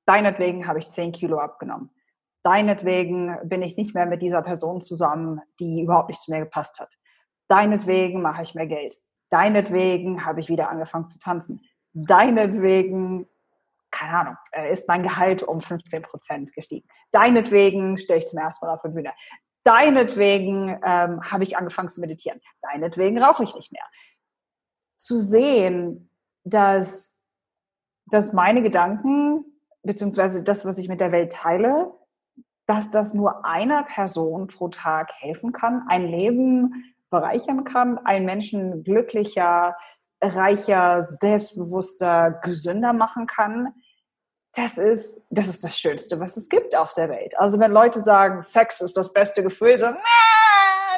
deinetwegen 0.05 0.67
habe 0.67 0.79
ich 0.79 0.89
10 0.89 1.13
Kilo 1.13 1.39
abgenommen 1.39 1.91
deinetwegen 2.47 3.37
bin 3.43 3.61
ich 3.61 3.75
nicht 3.75 3.93
mehr 3.93 4.05
mit 4.05 4.21
dieser 4.21 4.41
Person 4.41 4.79
zusammen, 4.79 5.41
die 5.59 5.81
überhaupt 5.81 6.07
nicht 6.07 6.21
zu 6.21 6.31
mir 6.31 6.39
gepasst 6.39 6.79
hat. 6.79 6.97
Deinetwegen 7.49 8.21
mache 8.21 8.43
ich 8.43 8.55
mehr 8.55 8.67
Geld. 8.67 8.95
Deinetwegen 9.29 10.25
habe 10.25 10.39
ich 10.39 10.47
wieder 10.47 10.69
angefangen 10.69 11.09
zu 11.09 11.19
tanzen. 11.19 11.61
Deinetwegen, 11.91 13.27
keine 13.91 14.17
Ahnung, 14.19 14.37
äh, 14.51 14.71
ist 14.71 14.87
mein 14.87 15.03
Gehalt 15.03 15.43
um 15.43 15.61
15 15.61 16.01
Prozent 16.01 16.53
gestiegen. 16.53 16.87
Deinetwegen 17.11 17.97
stehe 17.97 18.19
ich 18.19 18.27
zum 18.27 18.39
ersten 18.39 18.65
Mal 18.65 18.73
auf 18.73 18.81
der 18.81 18.89
Bühne. 18.89 19.13
Deinetwegen 19.63 20.79
ähm, 20.83 21.21
habe 21.23 21.43
ich 21.43 21.57
angefangen 21.57 21.89
zu 21.89 21.99
meditieren. 21.99 22.39
Deinetwegen 22.61 23.21
rauche 23.21 23.43
ich 23.43 23.53
nicht 23.55 23.71
mehr. 23.71 23.85
Zu 24.97 25.17
sehen, 25.17 26.09
dass, 26.43 27.25
dass 28.05 28.33
meine 28.33 28.61
Gedanken 28.61 29.45
beziehungsweise 29.83 30.43
das, 30.43 30.65
was 30.65 30.77
ich 30.77 30.87
mit 30.87 31.01
der 31.01 31.11
Welt 31.11 31.33
teile, 31.33 31.93
dass 32.67 32.91
das 32.91 33.13
nur 33.13 33.45
einer 33.45 33.83
Person 33.83 34.47
pro 34.47 34.67
Tag 34.67 35.11
helfen 35.13 35.53
kann, 35.53 35.85
ein 35.87 36.03
Leben 36.03 36.93
bereichern 37.09 37.63
kann, 37.63 37.97
einen 37.97 38.25
Menschen 38.25 38.83
glücklicher, 38.83 39.75
reicher, 40.21 41.03
selbstbewusster, 41.03 42.39
gesünder 42.43 42.93
machen 42.93 43.27
kann, 43.27 43.73
das 44.57 44.79
ist, 44.79 45.27
das 45.29 45.47
ist 45.47 45.63
das 45.63 45.77
Schönste, 45.77 46.19
was 46.19 46.35
es 46.35 46.49
gibt 46.49 46.75
auf 46.75 46.93
der 46.95 47.09
Welt. 47.09 47.37
Also 47.37 47.59
wenn 47.59 47.71
Leute 47.71 48.01
sagen, 48.01 48.41
Sex 48.41 48.81
ist 48.81 48.97
das 48.97 49.13
beste 49.13 49.43
Gefühl, 49.43 49.77
so, 49.77 49.87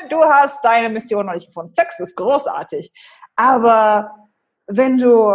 du 0.09 0.23
hast 0.23 0.63
deine 0.63 0.87
Mission 0.87 1.25
noch 1.25 1.33
nicht 1.33 1.47
gefunden. 1.47 1.69
Sex 1.69 1.99
ist 1.99 2.15
großartig. 2.15 2.93
Aber 3.35 4.11
wenn 4.67 4.97
du, 4.97 5.33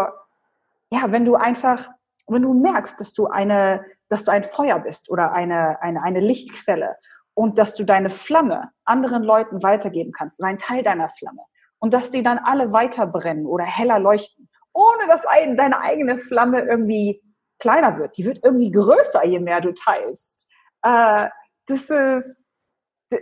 ja, 0.90 1.12
wenn 1.12 1.26
du 1.26 1.34
einfach, 1.34 1.90
wenn 2.26 2.42
du 2.42 2.54
merkst, 2.54 2.98
dass 2.98 3.12
du 3.12 3.26
eine, 3.26 3.84
dass 4.08 4.24
du 4.24 4.32
ein 4.32 4.44
Feuer 4.44 4.78
bist 4.78 5.10
oder 5.10 5.32
eine, 5.32 5.82
eine, 5.82 6.02
eine 6.02 6.20
Lichtquelle 6.20 6.96
und 7.34 7.58
dass 7.58 7.74
du 7.74 7.84
deine 7.84 8.08
Flamme 8.08 8.70
anderen 8.86 9.22
Leuten 9.22 9.62
weitergeben 9.62 10.12
kannst 10.12 10.40
und 10.40 10.46
ein 10.46 10.58
Teil 10.58 10.82
deiner 10.82 11.10
Flamme 11.10 11.42
und 11.84 11.92
dass 11.92 12.10
die 12.10 12.22
dann 12.22 12.38
alle 12.38 12.72
weiter 12.72 13.06
brennen 13.06 13.44
oder 13.44 13.64
heller 13.64 13.98
leuchten, 13.98 14.48
ohne 14.72 15.06
dass 15.06 15.24
deine 15.24 15.80
eigene 15.80 16.16
Flamme 16.16 16.62
irgendwie 16.62 17.22
kleiner 17.58 17.98
wird. 17.98 18.16
Die 18.16 18.24
wird 18.24 18.42
irgendwie 18.42 18.70
größer, 18.70 19.22
je 19.26 19.38
mehr 19.38 19.60
du 19.60 19.74
teilst. 19.74 20.50
Äh, 20.80 21.28
das 21.66 21.90
ist, 21.90 22.54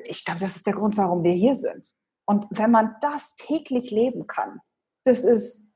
ich 0.04 0.24
glaube, 0.24 0.38
das 0.38 0.54
ist 0.54 0.66
der 0.68 0.74
Grund, 0.74 0.96
warum 0.96 1.24
wir 1.24 1.32
hier 1.32 1.56
sind. 1.56 1.88
Und 2.24 2.46
wenn 2.50 2.70
man 2.70 2.94
das 3.00 3.34
täglich 3.34 3.90
leben 3.90 4.28
kann, 4.28 4.60
das 5.06 5.24
ist, 5.24 5.74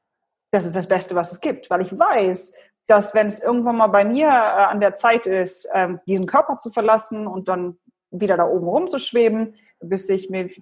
das 0.53 0.65
ist 0.65 0.77
das 0.77 0.87
Beste, 0.87 1.17
was 1.17 1.33
es 1.33 1.41
gibt. 1.41 1.69
Weil 1.71 1.81
ich 1.81 1.99
weiß, 1.99 2.55
dass 2.87 3.15
wenn 3.15 3.27
es 3.27 3.43
irgendwann 3.43 3.79
mal 3.79 3.89
bei 3.89 4.05
mir 4.05 4.29
äh, 4.29 4.31
an 4.31 4.79
der 4.79 4.95
Zeit 4.95 5.27
ist, 5.27 5.69
ähm, 5.75 5.99
diesen 6.07 6.27
Körper 6.27 6.57
zu 6.57 6.71
verlassen 6.71 7.27
und 7.27 7.49
dann 7.49 7.81
wieder 8.21 8.37
da 8.37 8.47
oben 8.47 8.67
rumzuschweben, 8.67 9.55
bis 9.81 10.09
ich 10.09 10.31
mich, 10.31 10.61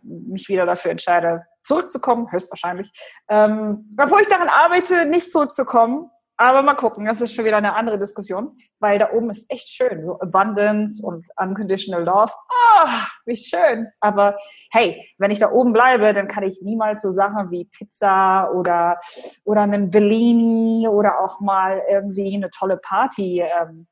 wieder 0.49 0.67
dafür 0.67 0.91
entscheide, 0.91 1.45
zurückzukommen, 1.63 2.31
höchstwahrscheinlich. 2.31 2.91
Ähm, 3.29 3.91
obwohl 3.99 4.21
ich 4.23 4.29
daran 4.29 4.49
arbeite, 4.49 5.07
nicht 5.07 5.33
zurückzukommen, 5.33 6.11
aber 6.37 6.63
mal 6.63 6.75
gucken, 6.75 7.05
das 7.05 7.21
ist 7.21 7.35
schon 7.35 7.45
wieder 7.45 7.59
eine 7.59 7.77
andere 7.77 7.99
Diskussion, 7.99 8.57
weil 8.81 8.99
da 8.99 9.13
oben 9.13 9.31
ist 9.31 9.49
echt 9.53 9.69
schön, 9.69 10.03
so 10.03 10.19
Abundance 10.19 11.05
und 11.05 11.27
Unconditional 11.37 12.03
Love. 12.03 12.33
Ah, 12.77 13.07
wie 13.25 13.37
schön. 13.37 13.87
Aber 14.01 14.37
hey, 14.73 15.01
wenn 15.19 15.31
ich 15.31 15.39
da 15.39 15.53
oben 15.53 15.73
bleibe, 15.73 16.13
dann 16.13 16.27
kann 16.27 16.43
ich 16.43 16.61
niemals 16.61 17.03
so 17.03 17.13
Sachen 17.13 17.53
wie 17.53 17.67
Pizza 17.67 18.51
oder, 18.53 18.99
oder 19.45 19.63
einen 19.63 19.93
Bellini 19.93 20.89
oder 20.89 21.21
auch 21.21 21.39
mal 21.39 21.81
irgendwie 21.89 22.35
eine 22.35 22.51
tolle 22.51 22.79
Party 22.79 23.41
ähm, 23.41 23.87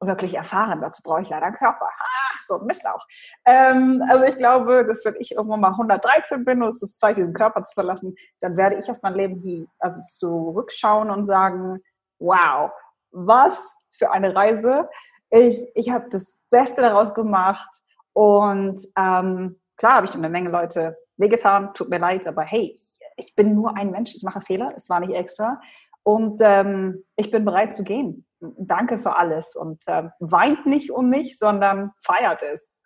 wirklich 0.00 0.34
erfahren. 0.34 0.80
Dazu 0.80 1.02
brauche 1.02 1.22
ich 1.22 1.28
leider 1.28 1.46
einen 1.46 1.56
Körper. 1.56 1.88
Ach, 1.98 2.42
so 2.42 2.58
ein 2.58 2.66
Mistlauch. 2.66 3.06
Ähm, 3.44 4.02
also 4.08 4.24
ich 4.24 4.36
glaube, 4.36 4.84
dass 4.86 5.04
wenn 5.04 5.16
ich 5.18 5.32
irgendwann 5.32 5.60
mal 5.60 5.72
113 5.72 6.44
bin 6.44 6.62
und 6.62 6.68
es 6.70 6.82
ist 6.82 6.98
Zeit, 6.98 7.16
diesen 7.16 7.34
Körper 7.34 7.62
zu 7.64 7.74
verlassen, 7.74 8.14
dann 8.40 8.56
werde 8.56 8.76
ich 8.76 8.90
auf 8.90 9.02
mein 9.02 9.14
Leben 9.14 9.40
hier 9.40 9.66
also 9.78 10.00
zurückschauen 10.02 11.10
und 11.10 11.24
sagen, 11.24 11.80
wow, 12.18 12.70
was 13.10 13.76
für 13.92 14.10
eine 14.10 14.34
Reise. 14.34 14.88
Ich, 15.30 15.70
ich 15.74 15.90
habe 15.90 16.06
das 16.10 16.36
Beste 16.50 16.80
daraus 16.80 17.14
gemacht 17.14 17.82
und 18.12 18.80
ähm, 18.96 19.60
klar 19.76 19.96
habe 19.96 20.06
ich 20.06 20.14
eine 20.14 20.28
Menge 20.28 20.50
Leute 20.50 20.96
wehgetan, 21.16 21.74
tut 21.74 21.90
mir 21.90 21.98
leid, 21.98 22.26
aber 22.26 22.42
hey, 22.42 22.74
ich 23.16 23.34
bin 23.34 23.54
nur 23.54 23.76
ein 23.76 23.90
Mensch, 23.90 24.14
ich 24.14 24.22
mache 24.22 24.40
Fehler, 24.40 24.72
es 24.74 24.88
war 24.88 25.00
nicht 25.00 25.12
extra. 25.12 25.60
Und 26.02 26.38
ähm, 26.40 27.04
ich 27.16 27.30
bin 27.30 27.44
bereit 27.44 27.74
zu 27.74 27.84
gehen. 27.84 28.24
Danke 28.40 28.98
für 28.98 29.16
alles. 29.16 29.54
Und 29.54 29.82
ähm, 29.86 30.10
weint 30.18 30.66
nicht 30.66 30.90
um 30.90 31.08
mich, 31.10 31.38
sondern 31.38 31.92
feiert 31.98 32.42
es. 32.42 32.82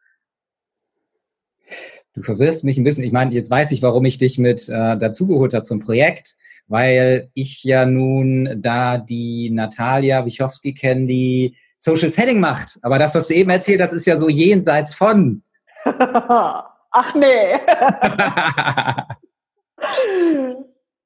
Du 2.15 2.23
verwirrst 2.23 2.65
mich 2.65 2.79
ein 2.79 2.85
bisschen. 2.85 3.05
Ich 3.05 3.13
meine, 3.13 3.33
jetzt 3.33 3.51
weiß 3.51 3.73
ich, 3.73 3.83
warum 3.83 4.05
ich 4.05 4.19
dich 4.19 4.39
mit 4.39 4.69
äh, 4.69 4.97
dazugeholt 4.97 5.55
habe 5.55 5.65
zum 5.65 5.81
Projekt, 5.81 6.37
weil 6.67 7.31
ich 7.35 7.65
ja 7.65 7.87
nun 7.87 8.61
da 8.61 8.99
die 8.99 9.51
Natalia 9.51 10.25
Wichowski 10.25 10.75
kenne, 10.75 11.07
die 11.07 11.57
Social 11.79 12.11
Setting 12.11 12.41
macht. 12.41 12.79
Aber 12.83 12.99
das, 12.99 13.15
was 13.15 13.29
du 13.29 13.35
eben 13.35 13.51
erzählt 13.51 13.81
hast, 13.81 13.93
ist 13.93 14.07
ja 14.07 14.17
so 14.17 14.29
jenseits 14.29 14.95
von. 14.95 15.43
Ach 15.85 17.15
nee. 17.15 17.59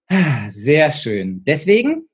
Sehr 0.48 0.90
schön. 0.90 1.42
Deswegen 1.44 2.08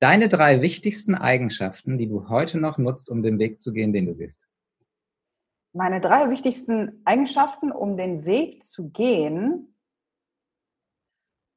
deine 0.00 0.28
drei 0.28 0.62
wichtigsten 0.62 1.14
Eigenschaften, 1.14 1.98
die 1.98 2.08
du 2.08 2.28
heute 2.28 2.58
noch 2.58 2.78
nutzt, 2.78 3.10
um 3.10 3.22
den 3.22 3.38
Weg 3.38 3.60
zu 3.60 3.72
gehen, 3.72 3.92
den 3.92 4.06
du 4.06 4.14
gehst. 4.14 4.48
Meine 5.72 6.00
drei 6.00 6.30
wichtigsten 6.30 7.02
Eigenschaften, 7.04 7.70
um 7.70 7.96
den 7.96 8.24
Weg 8.24 8.62
zu 8.62 8.90
gehen. 8.90 9.74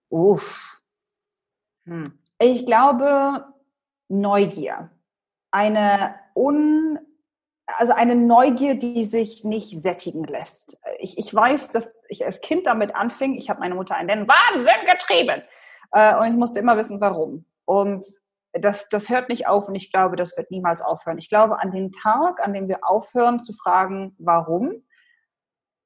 Uff. 0.10 0.82
Hm. 1.86 2.20
Ich 2.40 2.66
glaube, 2.66 3.46
Neugier. 4.10 4.92
Eine 5.52 6.16
un 6.36 7.00
also 7.78 7.94
eine 7.94 8.16
Neugier, 8.16 8.76
die 8.76 9.04
sich 9.04 9.44
nicht 9.44 9.84
sättigen 9.84 10.24
lässt. 10.24 10.78
Ich, 10.98 11.18
ich 11.18 11.34
weiß, 11.34 11.72
dass 11.72 12.02
ich 12.10 12.26
als 12.26 12.42
Kind 12.42 12.66
damit 12.66 12.96
anfing. 12.96 13.36
Ich 13.36 13.50
habe 13.50 13.60
meine 13.60 13.76
Mutter 13.76 13.96
in 14.00 14.08
den 14.08 14.28
Wahnsinn 14.28 14.86
getrieben. 14.86 15.44
Äh, 15.92 16.16
und 16.18 16.26
ich 16.26 16.34
musste 16.34 16.60
immer 16.60 16.78
wissen, 16.78 17.00
warum. 17.00 17.46
Und 17.66 18.06
das, 18.54 18.90
das 18.90 19.10
hört 19.10 19.30
nicht 19.30 19.48
auf 19.48 19.68
und 19.68 19.76
ich 19.76 19.92
glaube, 19.92 20.16
das 20.16 20.36
wird 20.38 20.52
niemals 20.52 20.82
aufhören. 20.82 21.18
Ich 21.18 21.30
glaube, 21.30 21.60
an 21.60 21.72
dem 21.72 21.92
Tag, 21.92 22.40
an 22.46 22.54
dem 22.54 22.68
wir 22.68 22.80
aufhören 22.88 23.40
zu 23.40 23.54
fragen, 23.54 24.16
warum, 24.18 24.84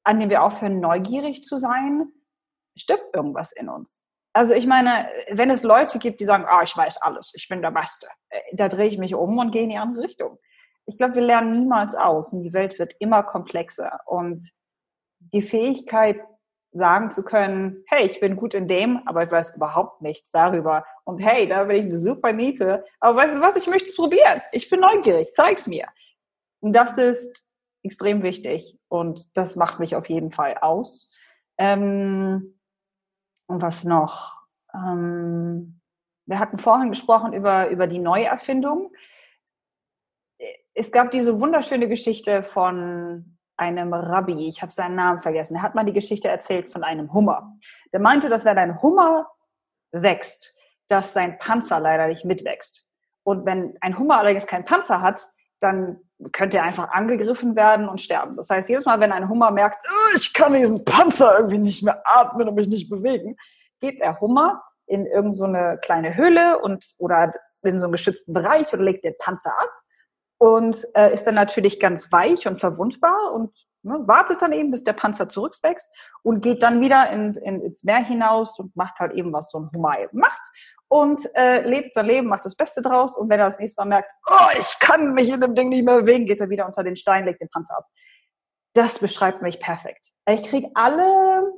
an 0.04 0.20
dem 0.20 0.30
wir 0.30 0.44
aufhören, 0.44 0.80
neugierig 0.80 1.44
zu 1.44 1.58
sein, 1.60 2.08
stirbt 2.78 3.16
irgendwas 3.16 3.52
in 3.52 3.70
uns. 3.70 4.02
Also 4.34 4.54
ich 4.54 4.66
meine, 4.66 5.08
wenn 5.32 5.52
es 5.52 5.64
Leute 5.64 6.00
gibt, 6.00 6.20
die 6.20 6.26
sagen, 6.26 6.46
ah, 6.48 6.64
ich 6.64 6.76
weiß 6.76 7.02
alles, 7.02 7.34
ich 7.36 7.48
bin 7.48 7.62
der 7.62 7.72
Beste, 7.72 8.08
äh, 8.30 8.40
da 8.54 8.68
drehe 8.68 8.88
ich 8.88 8.98
mich 8.98 9.14
um 9.14 9.38
und 9.38 9.52
gehe 9.52 9.64
in 9.64 9.70
die 9.70 9.78
andere 9.78 10.04
Richtung 10.04 10.40
ich 10.86 10.98
glaube, 10.98 11.16
wir 11.16 11.22
lernen 11.22 11.60
niemals 11.60 11.96
aus 11.96 12.34
und 12.34 12.44
die 12.44 12.54
Welt 12.54 12.78
wird 12.80 12.96
immer 13.00 13.24
komplexer. 13.24 14.00
Und 14.06 14.52
die 15.20 15.42
Fähigkeit, 15.42 16.20
sagen 16.74 17.12
zu 17.12 17.24
können, 17.24 17.84
hey, 17.88 18.06
ich 18.06 18.20
bin 18.20 18.36
gut 18.36 18.54
in 18.54 18.68
dem, 18.68 19.02
aber 19.08 19.24
ich 19.24 19.32
weiß 19.32 19.56
überhaupt 19.56 20.02
nichts 20.02 20.32
darüber. 20.32 20.86
Und 21.04 21.20
hey, 21.20 21.48
da 21.48 21.66
bin 21.66 21.78
ich 21.78 21.86
eine 21.86 21.98
super 21.98 22.34
Niete. 22.34 22.84
Aber 23.00 23.18
weißt 23.18 23.36
du 23.36 23.42
was, 23.42 23.56
ich 23.56 23.68
möchte 23.68 23.90
es 23.90 23.96
probieren. 23.96 24.42
Ich 24.52 24.70
bin 24.70 24.80
neugierig, 24.80 25.34
zeig's 25.34 25.68
mir. 25.68 25.88
Und 26.60 26.74
das 26.74 26.98
ist 26.98 27.48
extrem 27.84 28.24
wichtig 28.24 28.80
und 28.88 29.30
das 29.36 29.56
macht 29.56 29.80
mich 29.80 29.96
auf 29.96 30.08
jeden 30.08 30.32
Fall 30.32 30.58
aus. 30.62 31.14
Ähm, 31.58 32.58
und 33.48 33.62
was 33.62 33.84
noch? 33.84 34.34
Ähm, 34.74 35.82
wir 36.26 36.40
hatten 36.40 36.58
vorhin 36.58 36.90
gesprochen 36.90 37.34
über, 37.34 37.70
über 37.70 37.88
die 37.88 38.00
Neuerfindung 38.00 38.92
es 40.74 40.92
gab 40.92 41.12
diese 41.12 41.40
wunderschöne 41.40 41.88
Geschichte 41.88 42.44
von 42.44 43.33
einem 43.58 43.94
Rabbi, 43.94 44.48
ich 44.48 44.62
habe 44.62 44.72
seinen 44.72 44.96
Namen 44.96 45.22
vergessen, 45.22 45.56
er 45.56 45.62
hat 45.62 45.76
mal 45.76 45.86
die 45.86 45.94
Geschichte 45.94 46.28
erzählt 46.28 46.70
von 46.70 46.84
einem 46.84 47.14
Hummer. 47.14 47.54
Der 47.92 48.00
meinte, 48.00 48.30
dass 48.30 48.46
wenn 48.46 48.58
ein 48.58 48.82
Hummer 48.82 49.28
wächst, 49.92 50.58
dass 50.90 51.14
sein 51.14 51.38
Panzer 51.40 51.80
leider 51.80 52.08
nicht 52.08 52.26
mitwächst. 52.26 52.88
Und 53.24 53.46
wenn 53.46 53.78
ein 53.82 53.98
Hummer 53.98 54.18
allerdings 54.18 54.48
keinen 54.48 54.66
Panzer 54.66 55.02
hat, 55.02 55.26
dann 55.60 56.00
könnte 56.32 56.58
er 56.58 56.64
einfach 56.64 56.92
angegriffen 56.92 57.56
werden 57.56 57.88
und 57.88 58.02
sterben. 58.02 58.36
Das 58.36 58.50
heißt, 58.50 58.70
jedes 58.70 58.86
Mal, 58.86 59.00
wenn 59.00 59.12
ein 59.12 59.30
Hummer 59.30 59.52
merkt, 59.52 59.86
oh, 59.88 60.16
ich 60.18 60.34
kann 60.34 60.54
diesen 60.54 60.84
Panzer 60.84 61.38
irgendwie 61.38 61.58
nicht 61.58 61.84
mehr 61.84 62.02
atmen 62.06 62.48
und 62.48 62.56
mich 62.56 62.68
nicht 62.68 62.90
bewegen, 62.90 63.38
geht 63.80 64.00
der 64.00 64.20
Hummer 64.20 64.64
in 64.86 65.06
irgendeine 65.06 65.76
so 65.76 65.80
kleine 65.82 66.16
Höhle 66.16 66.60
und, 66.60 66.86
oder 66.98 67.34
in 67.64 67.80
so 67.80 67.86
einen 67.86 67.92
geschützten 67.92 68.34
Bereich 68.34 68.74
und 68.74 68.82
legt 68.82 69.06
den 69.06 69.16
Panzer 69.18 69.52
ab 69.52 69.83
und 70.44 70.86
äh, 70.94 71.14
ist 71.14 71.26
dann 71.26 71.36
natürlich 71.36 71.80
ganz 71.80 72.12
weich 72.12 72.50
und 72.50 72.60
verwundbar 72.60 73.32
und 73.32 73.56
ne, 73.82 73.98
wartet 74.08 74.42
dann 74.42 74.52
eben, 74.52 74.72
bis 74.72 74.84
der 74.84 74.92
Panzer 74.92 75.30
zurückwächst 75.30 75.96
und 76.22 76.42
geht 76.42 76.62
dann 76.62 76.82
wieder 76.82 77.10
in, 77.12 77.36
in, 77.36 77.62
ins 77.62 77.86
Meer 77.86 78.04
hinaus 78.04 78.60
und 78.60 78.76
macht 78.76 79.00
halt 79.00 79.14
eben, 79.14 79.32
was 79.32 79.52
so 79.52 79.60
ein 79.60 79.70
eben 79.74 80.20
macht 80.20 80.42
und 80.90 81.34
äh, 81.36 81.62
lebt 81.66 81.94
sein 81.94 82.08
Leben, 82.08 82.28
macht 82.28 82.44
das 82.44 82.58
Beste 82.58 82.82
draus 82.82 83.16
und 83.16 83.30
wenn 83.30 83.40
er 83.40 83.46
das 83.46 83.58
nächste 83.58 83.84
Mal 83.84 83.88
merkt, 83.88 84.12
oh, 84.30 84.50
ich 84.60 84.78
kann 84.80 85.14
mich 85.14 85.30
in 85.30 85.40
dem 85.40 85.56
Ding 85.56 85.70
nicht 85.70 85.86
mehr 85.86 86.02
bewegen, 86.02 86.26
geht 86.26 86.42
er 86.42 86.50
wieder 86.50 86.66
unter 86.66 86.84
den 86.84 86.98
Stein, 86.98 87.24
legt 87.24 87.40
den 87.40 87.48
Panzer 87.48 87.78
ab. 87.78 87.88
Das 88.74 89.00
beschreibt 89.00 89.42
mich 89.42 89.62
perfekt. 89.62 90.12
Ich 90.28 90.44
kriege 90.44 90.72
alle 90.74 91.54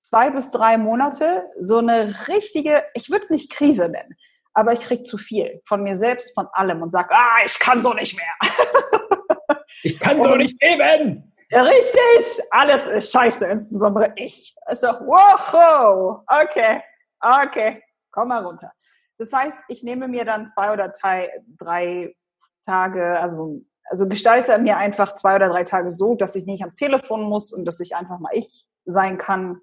zwei 0.00 0.30
bis 0.30 0.50
drei 0.50 0.78
Monate 0.78 1.44
so 1.60 1.76
eine 1.76 2.26
richtige, 2.26 2.84
ich 2.94 3.10
würde 3.10 3.24
es 3.24 3.30
nicht 3.30 3.52
Krise 3.52 3.90
nennen, 3.90 4.16
aber 4.56 4.72
ich 4.72 4.80
kriege 4.80 5.02
zu 5.02 5.18
viel 5.18 5.60
von 5.66 5.82
mir 5.82 5.96
selbst, 5.96 6.32
von 6.34 6.48
allem 6.52 6.80
und 6.80 6.90
sage, 6.90 7.10
ah, 7.10 7.44
ich 7.44 7.58
kann 7.58 7.78
so 7.78 7.92
nicht 7.92 8.16
mehr. 8.16 9.60
ich 9.82 10.00
kann 10.00 10.20
so 10.22 10.32
und, 10.32 10.38
nicht 10.38 10.60
leben. 10.62 11.30
Richtig. 11.52 12.42
Alles 12.50 12.86
ist 12.86 13.12
scheiße, 13.12 13.46
insbesondere 13.46 14.14
ich. 14.16 14.56
Also, 14.62 14.86
wow, 14.88 16.22
okay, 16.26 16.82
okay, 17.20 17.82
komm 18.10 18.28
mal 18.28 18.42
runter. 18.42 18.72
Das 19.18 19.30
heißt, 19.30 19.64
ich 19.68 19.82
nehme 19.82 20.08
mir 20.08 20.24
dann 20.24 20.46
zwei 20.46 20.72
oder 20.72 20.88
drei, 20.88 21.30
drei 21.58 22.16
Tage, 22.64 23.20
also 23.20 23.60
also 23.88 24.08
gestalte 24.08 24.58
mir 24.58 24.78
einfach 24.78 25.14
zwei 25.14 25.36
oder 25.36 25.48
drei 25.48 25.62
Tage 25.62 25.90
so, 25.90 26.16
dass 26.16 26.34
ich 26.34 26.46
nicht 26.46 26.62
ans 26.62 26.74
Telefon 26.74 27.22
muss 27.22 27.52
und 27.52 27.66
dass 27.66 27.78
ich 27.78 27.94
einfach 27.94 28.18
mal 28.18 28.32
ich 28.34 28.66
sein 28.84 29.16
kann. 29.16 29.60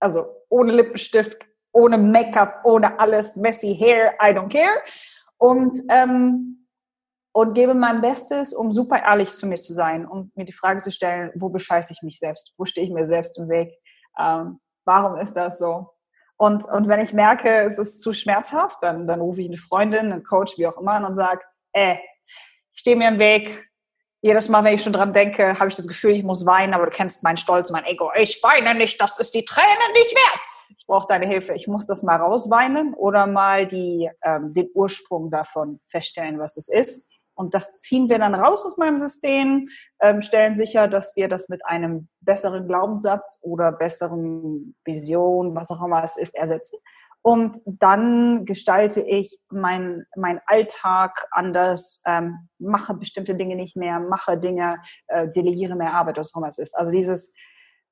Also 0.00 0.26
ohne 0.48 0.72
Lippenstift, 0.72 1.46
ohne 1.74 1.98
Make-up, 1.98 2.60
ohne 2.64 2.98
alles, 2.98 3.36
messy 3.36 3.76
hair, 3.76 4.14
I 4.22 4.32
don't 4.32 4.48
care. 4.48 4.82
Und, 5.36 5.78
ähm, 5.90 6.66
und 7.32 7.54
gebe 7.54 7.74
mein 7.74 8.00
Bestes, 8.00 8.54
um 8.54 8.70
super 8.70 9.02
ehrlich 9.02 9.30
zu 9.30 9.46
mir 9.46 9.56
zu 9.56 9.74
sein 9.74 10.06
und 10.06 10.34
mir 10.36 10.44
die 10.44 10.52
Frage 10.52 10.80
zu 10.80 10.92
stellen, 10.92 11.32
wo 11.34 11.48
bescheiße 11.48 11.92
ich 11.92 12.02
mich 12.02 12.20
selbst? 12.20 12.54
Wo 12.56 12.64
stehe 12.64 12.86
ich 12.86 12.92
mir 12.92 13.06
selbst 13.06 13.36
im 13.38 13.48
Weg? 13.48 13.72
Ähm, 14.18 14.60
warum 14.84 15.18
ist 15.18 15.34
das 15.34 15.58
so? 15.58 15.90
Und, 16.36 16.64
und 16.64 16.88
wenn 16.88 17.00
ich 17.00 17.12
merke, 17.12 17.62
es 17.62 17.78
ist 17.78 18.02
zu 18.02 18.12
schmerzhaft, 18.12 18.78
dann, 18.80 19.06
dann 19.08 19.20
rufe 19.20 19.40
ich 19.40 19.48
eine 19.48 19.56
Freundin, 19.56 20.12
einen 20.12 20.22
Coach, 20.22 20.56
wie 20.58 20.66
auch 20.66 20.78
immer, 20.78 20.92
an 20.92 21.04
und 21.04 21.16
sage, 21.16 21.40
äh, 21.72 21.96
ich 22.72 22.80
stehe 22.80 22.96
mir 22.96 23.08
im 23.08 23.18
Weg. 23.18 23.68
Jedes 24.22 24.48
Mal, 24.48 24.64
wenn 24.64 24.74
ich 24.74 24.82
schon 24.82 24.92
dran 24.92 25.12
denke, 25.12 25.58
habe 25.58 25.68
ich 25.68 25.74
das 25.74 25.88
Gefühl, 25.88 26.12
ich 26.12 26.22
muss 26.22 26.46
weinen, 26.46 26.72
aber 26.72 26.86
du 26.86 26.90
kennst 26.90 27.24
meinen 27.24 27.36
Stolz, 27.36 27.70
mein 27.70 27.84
Ego. 27.84 28.10
Ich 28.16 28.40
weine 28.42 28.74
nicht, 28.74 29.00
das 29.00 29.18
ist 29.18 29.34
die 29.34 29.44
Tränen 29.44 29.92
nicht 29.92 30.14
wert. 30.14 30.40
Ich 30.76 30.86
brauche 30.86 31.06
deine 31.08 31.26
Hilfe. 31.26 31.54
Ich 31.54 31.68
muss 31.68 31.86
das 31.86 32.02
mal 32.02 32.16
rausweinen 32.16 32.94
oder 32.94 33.26
mal 33.26 33.66
die, 33.66 34.10
ähm, 34.22 34.52
den 34.52 34.68
Ursprung 34.74 35.30
davon 35.30 35.80
feststellen, 35.88 36.38
was 36.38 36.56
es 36.56 36.68
ist. 36.68 37.12
Und 37.36 37.52
das 37.54 37.80
ziehen 37.80 38.08
wir 38.08 38.18
dann 38.18 38.34
raus 38.34 38.64
aus 38.64 38.76
meinem 38.76 38.98
System, 38.98 39.68
ähm, 40.00 40.22
stellen 40.22 40.54
sicher, 40.54 40.86
dass 40.86 41.16
wir 41.16 41.28
das 41.28 41.48
mit 41.48 41.66
einem 41.66 42.08
besseren 42.20 42.68
Glaubenssatz 42.68 43.40
oder 43.42 43.72
besseren 43.72 44.76
Vision, 44.84 45.54
was 45.54 45.70
auch 45.70 45.84
immer 45.84 46.04
es 46.04 46.16
ist, 46.16 46.36
ersetzen. 46.36 46.78
Und 47.26 47.58
dann 47.64 48.44
gestalte 48.44 49.00
ich 49.00 49.38
meinen 49.48 50.04
mein 50.14 50.40
Alltag 50.46 51.26
anders, 51.30 52.02
ähm, 52.06 52.50
mache 52.58 52.94
bestimmte 52.94 53.34
Dinge 53.34 53.56
nicht 53.56 53.76
mehr, 53.76 53.98
mache 53.98 54.36
Dinge, 54.38 54.76
äh, 55.06 55.28
delegiere 55.28 55.74
mehr 55.74 55.94
Arbeit, 55.94 56.18
was 56.18 56.34
auch 56.34 56.38
immer 56.38 56.48
es 56.48 56.58
ist. 56.58 56.76
Also 56.76 56.92
dieses 56.92 57.34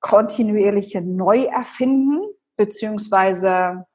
kontinuierliche 0.00 1.00
Neuerfinden, 1.00 2.20
beziehungsweise 2.56 3.86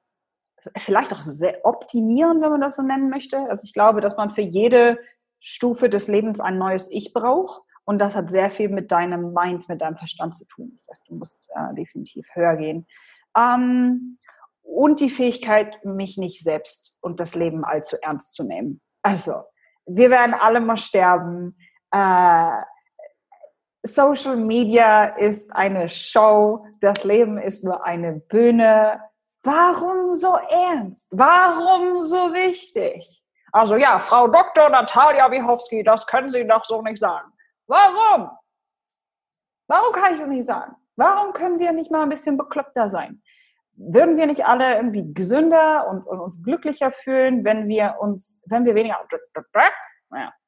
vielleicht 0.77 1.13
auch 1.13 1.21
sehr 1.21 1.65
optimieren, 1.65 2.41
wenn 2.41 2.51
man 2.51 2.61
das 2.61 2.75
so 2.75 2.81
nennen 2.81 3.09
möchte. 3.09 3.39
Also 3.49 3.63
ich 3.63 3.73
glaube, 3.73 4.01
dass 4.01 4.17
man 4.17 4.31
für 4.31 4.41
jede 4.41 4.99
Stufe 5.39 5.89
des 5.89 6.07
Lebens 6.07 6.39
ein 6.39 6.57
neues 6.57 6.91
Ich 6.91 7.13
braucht. 7.13 7.61
Und 7.85 7.99
das 7.99 8.15
hat 8.15 8.29
sehr 8.29 8.49
viel 8.49 8.67
mit 8.67 8.91
deinem 8.91 9.33
Mind, 9.33 9.69
mit 9.69 9.81
deinem 9.81 9.95
Verstand 9.95 10.35
zu 10.35 10.45
tun. 10.45 10.73
Das 10.77 10.87
heißt, 10.89 11.09
du 11.09 11.15
musst 11.15 11.37
äh, 11.55 11.73
definitiv 11.73 12.27
höher 12.33 12.57
gehen. 12.57 12.85
Ähm, 13.37 14.17
und 14.61 14.99
die 14.99 15.09
Fähigkeit, 15.09 15.85
mich 15.85 16.17
nicht 16.17 16.43
selbst 16.43 16.97
und 17.01 17.21
das 17.21 17.33
Leben 17.35 17.63
allzu 17.63 17.95
ernst 18.01 18.33
zu 18.33 18.43
nehmen. 18.43 18.81
Also, 19.01 19.43
wir 19.85 20.09
werden 20.09 20.33
alle 20.33 20.59
mal 20.59 20.77
sterben. 20.77 21.57
Äh, 21.91 22.61
Social 23.87 24.35
Media 24.35 25.05
ist 25.05 25.55
eine 25.55 25.89
Show. 25.89 26.65
Das 26.81 27.03
Leben 27.03 27.37
ist 27.37 27.63
nur 27.63 27.83
eine 27.85 28.13
Bühne. 28.13 29.01
Warum 29.43 30.13
so 30.13 30.37
ernst? 30.49 31.09
Warum 31.11 32.01
so 32.01 32.33
wichtig? 32.33 33.23
Also 33.51 33.77
ja, 33.77 33.99
Frau 33.99 34.27
Dr. 34.27 34.69
Natalia 34.69 35.31
Wichowski, 35.31 35.83
das 35.83 36.05
können 36.05 36.29
Sie 36.29 36.45
doch 36.45 36.65
so 36.65 36.81
nicht 36.81 36.99
sagen. 36.99 37.31
Warum? 37.67 38.29
Warum 39.67 39.93
kann 39.93 40.13
ich 40.13 40.19
das 40.19 40.29
nicht 40.29 40.45
sagen? 40.45 40.75
Warum 40.95 41.33
können 41.33 41.59
wir 41.59 41.71
nicht 41.71 41.91
mal 41.91 42.03
ein 42.03 42.09
bisschen 42.09 42.37
bekloppter 42.37 42.89
sein? 42.89 43.21
würden 43.77 44.17
wir 44.17 44.25
nicht 44.25 44.45
alle 44.45 44.75
irgendwie 44.75 45.13
gesünder 45.13 45.87
und, 45.87 46.05
und, 46.05 46.19
uns 46.19 46.43
glücklicher 46.43 46.91
fühlen, 46.91 47.45
wenn 47.45 47.67
wir 47.67 47.95
uns, 47.99 48.43
wenn 48.47 48.65
wir 48.65 48.75
weniger, 48.75 48.99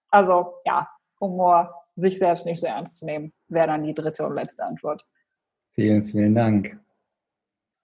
also 0.09 0.55
ja, 0.65 0.89
Humor, 1.19 1.78
sich 1.99 2.19
selbst 2.19 2.45
nicht 2.45 2.59
so 2.59 2.67
ernst 2.67 2.99
zu 2.99 3.05
nehmen, 3.05 3.33
wäre 3.47 3.67
dann 3.67 3.83
die 3.83 3.93
dritte 3.93 4.25
und 4.25 4.35
letzte 4.35 4.63
Antwort. 4.63 5.05
Vielen, 5.73 6.03
vielen 6.03 6.35
Dank. 6.35 6.79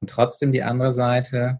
Und 0.02 0.10
trotzdem 0.10 0.52
die 0.52 0.64
andere 0.64 0.94
Seite, 0.94 1.60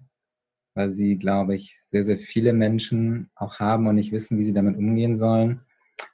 weil 0.74 0.92
sie, 0.92 1.18
glaube 1.18 1.56
ich, 1.56 1.80
sehr, 1.82 2.04
sehr 2.04 2.18
viele 2.18 2.54
Menschen 2.54 3.30
auch 3.36 3.60
haben 3.60 3.88
und 3.88 3.96
nicht 3.96 4.12
wissen, 4.12 4.38
wie 4.38 4.44
sie 4.44 4.54
damit 4.54 4.78
umgehen 4.78 5.16
sollen. 5.16 5.62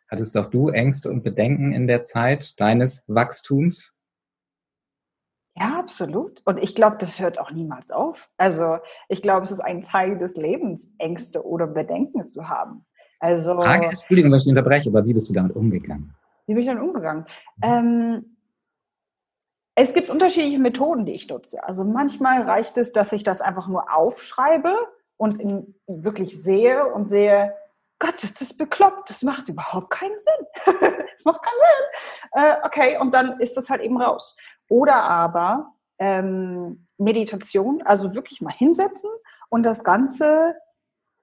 Hattest 0.09 0.35
doch 0.35 0.47
du 0.47 0.69
Ängste 0.69 1.09
und 1.09 1.23
Bedenken 1.23 1.71
in 1.73 1.87
der 1.87 2.01
Zeit 2.01 2.59
deines 2.59 3.05
Wachstums? 3.07 3.93
Ja, 5.55 5.79
absolut. 5.79 6.41
Und 6.45 6.57
ich 6.57 6.75
glaube, 6.75 6.97
das 6.99 7.19
hört 7.19 7.39
auch 7.39 7.51
niemals 7.51 7.91
auf. 7.91 8.29
Also 8.37 8.77
ich 9.09 9.21
glaube, 9.21 9.43
es 9.43 9.51
ist 9.51 9.59
ein 9.59 9.81
Teil 9.81 10.17
des 10.17 10.35
Lebens, 10.35 10.93
Ängste 10.97 11.45
oder 11.45 11.67
Bedenken 11.67 12.27
zu 12.27 12.47
haben. 12.47 12.85
Also, 13.19 13.53
Frage, 13.55 13.87
Entschuldigung, 13.87 14.31
wenn 14.31 14.39
ich 14.39 14.47
unterbreche, 14.47 14.89
aber 14.89 15.05
wie 15.05 15.13
bist 15.13 15.29
du 15.29 15.33
damit 15.33 15.55
umgegangen? 15.55 16.15
Wie 16.51 16.55
bin 16.55 16.63
ich 16.63 16.67
damit 16.67 16.83
umgegangen? 16.83 17.25
Ähm, 17.63 18.37
es 19.75 19.93
gibt 19.93 20.09
unterschiedliche 20.09 20.59
Methoden, 20.59 21.05
die 21.05 21.13
ich 21.13 21.29
nutze. 21.29 21.63
Also 21.63 21.85
manchmal 21.85 22.41
reicht 22.41 22.77
es, 22.77 22.91
dass 22.91 23.13
ich 23.13 23.23
das 23.23 23.39
einfach 23.39 23.69
nur 23.69 23.95
aufschreibe 23.95 24.75
und 25.15 25.39
wirklich 25.87 26.43
sehe 26.43 26.85
und 26.87 27.05
sehe, 27.05 27.55
Gott, 27.99 28.21
ist 28.21 28.41
das 28.41 28.57
bekloppt, 28.57 29.09
das 29.09 29.23
macht 29.23 29.47
überhaupt 29.47 29.91
keinen 29.91 30.19
Sinn. 30.19 30.45
das 31.13 31.23
macht 31.23 31.41
keinen 31.41 31.53
Sinn. 31.61 32.43
Äh, 32.43 32.55
okay, 32.65 32.97
und 32.97 33.13
dann 33.13 33.39
ist 33.39 33.55
das 33.55 33.69
halt 33.69 33.79
eben 33.81 34.01
raus. 34.01 34.35
Oder 34.67 34.95
aber 34.95 35.73
ähm, 35.99 36.85
Meditation, 36.97 37.81
also 37.83 38.13
wirklich 38.13 38.41
mal 38.41 38.51
hinsetzen 38.51 39.09
und 39.47 39.63
das 39.63 39.85
Ganze, 39.85 40.57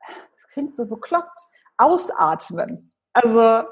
das 0.07 0.53
klingt 0.55 0.75
so 0.75 0.87
bekloppt, 0.87 1.39
ausatmen. 1.77 2.95
Also 3.13 3.65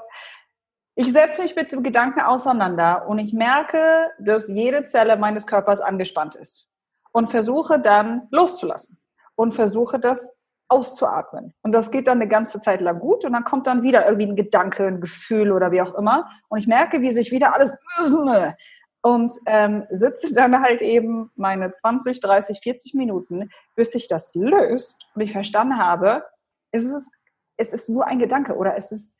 ich 0.99 1.13
setze 1.13 1.43
mich 1.43 1.55
mit 1.55 1.71
dem 1.71 1.83
Gedanken 1.83 2.21
auseinander 2.21 3.07
und 3.07 3.19
ich 3.19 3.31
merke, 3.31 4.09
dass 4.17 4.47
jede 4.47 4.83
Zelle 4.83 5.15
meines 5.15 5.45
Körpers 5.45 5.79
angespannt 5.79 6.35
ist 6.35 6.67
und 7.11 7.29
versuche 7.29 7.79
dann 7.79 8.27
loszulassen 8.31 8.99
und 9.35 9.53
versuche 9.53 9.99
das 9.99 10.39
auszuatmen. 10.69 11.53
Und 11.61 11.71
das 11.71 11.91
geht 11.91 12.07
dann 12.07 12.19
eine 12.19 12.27
ganze 12.27 12.59
Zeit 12.61 12.81
lang 12.81 12.99
gut 12.99 13.23
und 13.25 13.33
dann 13.33 13.43
kommt 13.43 13.67
dann 13.67 13.83
wieder 13.83 14.05
irgendwie 14.05 14.25
ein 14.25 14.35
Gedanke, 14.35 14.87
ein 14.87 14.99
Gefühl 14.99 15.51
oder 15.51 15.71
wie 15.71 15.83
auch 15.83 15.93
immer. 15.93 16.29
Und 16.49 16.57
ich 16.57 16.67
merke, 16.67 16.99
wie 17.01 17.11
sich 17.11 17.31
wieder 17.31 17.53
alles 17.53 17.77
und 19.03 19.35
ähm, 19.45 19.85
sitze 19.91 20.33
dann 20.33 20.63
halt 20.63 20.81
eben 20.81 21.29
meine 21.35 21.69
20, 21.69 22.21
30, 22.21 22.59
40 22.63 22.95
Minuten, 22.95 23.51
bis 23.75 23.91
sich 23.91 24.07
das 24.07 24.33
löst 24.33 25.05
und 25.13 25.21
ich 25.21 25.31
verstanden 25.31 25.77
habe, 25.77 26.23
es 26.71 26.85
ist, 26.85 27.13
es 27.55 27.71
ist 27.71 27.87
nur 27.87 28.07
ein 28.07 28.17
Gedanke 28.17 28.55
oder 28.55 28.75
es 28.75 28.91
ist, 28.91 29.16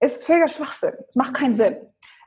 ist 0.00 0.26
völliger 0.26 0.48
Schwachsinn. 0.48 0.94
Es 1.08 1.16
macht 1.16 1.34
keinen 1.34 1.54
Sinn. 1.54 1.76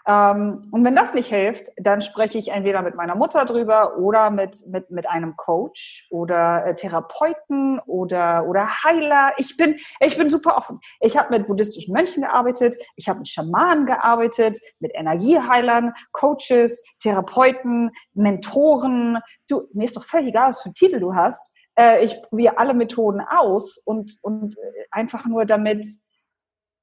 Ähm, 0.09 0.61
und 0.71 0.83
wenn 0.83 0.95
das 0.95 1.13
nicht 1.13 1.27
hilft, 1.27 1.67
dann 1.77 2.01
spreche 2.01 2.39
ich 2.39 2.49
entweder 2.49 2.81
mit 2.81 2.95
meiner 2.95 3.15
Mutter 3.15 3.45
drüber 3.45 3.97
oder 3.97 4.31
mit, 4.31 4.57
mit, 4.67 4.89
mit 4.89 5.07
einem 5.07 5.35
Coach 5.35 6.07
oder 6.09 6.65
äh, 6.65 6.75
Therapeuten 6.75 7.79
oder, 7.85 8.47
oder 8.47 8.83
Heiler. 8.83 9.33
Ich 9.37 9.55
bin, 9.55 9.77
ich 9.99 10.17
bin 10.17 10.31
super 10.31 10.57
offen. 10.57 10.79
Ich 10.99 11.15
habe 11.15 11.37
mit 11.37 11.47
buddhistischen 11.47 11.93
Mönchen 11.93 12.23
gearbeitet, 12.23 12.75
ich 12.95 13.07
habe 13.07 13.19
mit 13.19 13.29
Schamanen 13.29 13.85
gearbeitet, 13.85 14.57
mit 14.79 14.93
Energieheilern, 14.95 15.93
Coaches, 16.11 16.83
Therapeuten, 16.99 17.91
Mentoren. 18.13 19.19
Du, 19.47 19.67
mir 19.73 19.85
ist 19.85 19.95
doch 19.95 20.03
völlig 20.03 20.29
egal, 20.29 20.49
was 20.49 20.61
für 20.61 20.67
einen 20.67 20.75
Titel 20.75 20.99
du 20.99 21.13
hast. 21.13 21.55
Äh, 21.77 22.05
ich 22.05 22.19
probiere 22.23 22.57
alle 22.57 22.73
Methoden 22.73 23.21
aus 23.21 23.77
und, 23.77 24.17
und 24.21 24.57
äh, 24.57 24.85
einfach 24.89 25.25
nur 25.25 25.45
damit, 25.45 25.85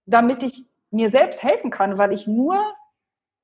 damit 0.05 0.45
ich 0.45 0.69
mir 0.97 1.09
selbst 1.09 1.43
helfen 1.43 1.71
kann, 1.71 1.99
weil 1.99 2.13
ich 2.13 2.27
nur 2.27 2.61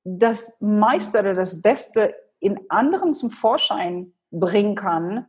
das 0.03 0.59
meiste 0.59 1.19
oder 1.19 1.33
das 1.33 1.61
Beste 1.61 2.13
in 2.39 2.59
anderen 2.69 3.13
zum 3.13 3.31
Vorschein 3.31 4.13
bringen 4.31 4.75
kann, 4.75 5.27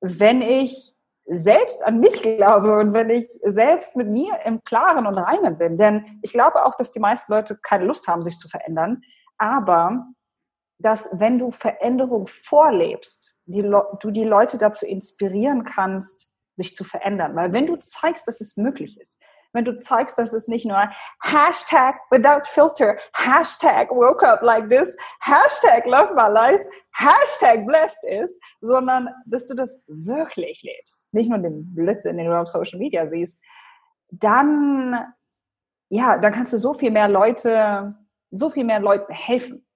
wenn 0.00 0.42
ich 0.42 0.96
selbst 1.24 1.84
an 1.84 2.00
mich 2.00 2.20
glaube 2.20 2.80
und 2.80 2.94
wenn 2.94 3.10
ich 3.10 3.28
selbst 3.44 3.94
mit 3.94 4.08
mir 4.08 4.40
im 4.44 4.64
Klaren 4.64 5.06
und 5.06 5.16
Reinen 5.16 5.56
bin. 5.56 5.76
Denn 5.76 6.18
ich 6.22 6.32
glaube 6.32 6.64
auch, 6.66 6.74
dass 6.74 6.90
die 6.90 6.98
meisten 6.98 7.32
Leute 7.32 7.56
keine 7.62 7.84
Lust 7.84 8.08
haben, 8.08 8.22
sich 8.22 8.38
zu 8.38 8.48
verändern. 8.48 9.02
Aber 9.38 10.06
dass 10.78 11.20
wenn 11.20 11.38
du 11.38 11.52
Veränderung 11.52 12.26
vorlebst, 12.26 13.38
die 13.46 13.62
du 13.62 14.10
die 14.10 14.24
Leute 14.24 14.58
dazu 14.58 14.84
inspirieren 14.84 15.64
kannst, 15.64 16.34
sich 16.56 16.74
zu 16.74 16.82
verändern. 16.82 17.36
Weil 17.36 17.52
wenn 17.52 17.66
du 17.66 17.76
zeigst, 17.76 18.26
dass 18.26 18.40
es 18.40 18.56
möglich 18.56 19.00
ist, 19.00 19.21
wenn 19.52 19.64
du 19.64 19.74
zeigst, 19.76 20.18
dass 20.18 20.32
es 20.32 20.48
nicht 20.48 20.64
nur 20.64 20.88
Hashtag 21.22 21.96
without 22.10 22.42
filter, 22.44 22.96
Hashtag 23.14 23.90
woke 23.90 24.26
up 24.26 24.42
like 24.42 24.68
this, 24.68 24.96
Hashtag 25.20 25.86
love 25.86 26.14
my 26.14 26.28
life, 26.28 26.64
Hashtag 26.92 27.66
blessed 27.66 28.04
ist, 28.04 28.40
sondern 28.60 29.08
dass 29.26 29.46
du 29.46 29.54
das 29.54 29.80
wirklich 29.86 30.62
lebst. 30.62 31.06
Nicht 31.12 31.28
nur 31.28 31.38
den 31.38 31.74
Blödsinn, 31.74 32.16
den 32.16 32.26
du 32.26 32.38
auf 32.38 32.48
Social 32.48 32.78
Media 32.78 33.06
siehst. 33.06 33.44
Dann, 34.10 35.12
ja, 35.88 36.18
dann 36.18 36.32
kannst 36.32 36.52
du 36.52 36.58
so 36.58 36.74
viel 36.74 36.90
mehr 36.90 37.08
Leute, 37.08 37.94
so 38.30 38.50
viel 38.50 38.64
mehr 38.64 38.80
Leuten 38.80 39.12
helfen. 39.12 39.66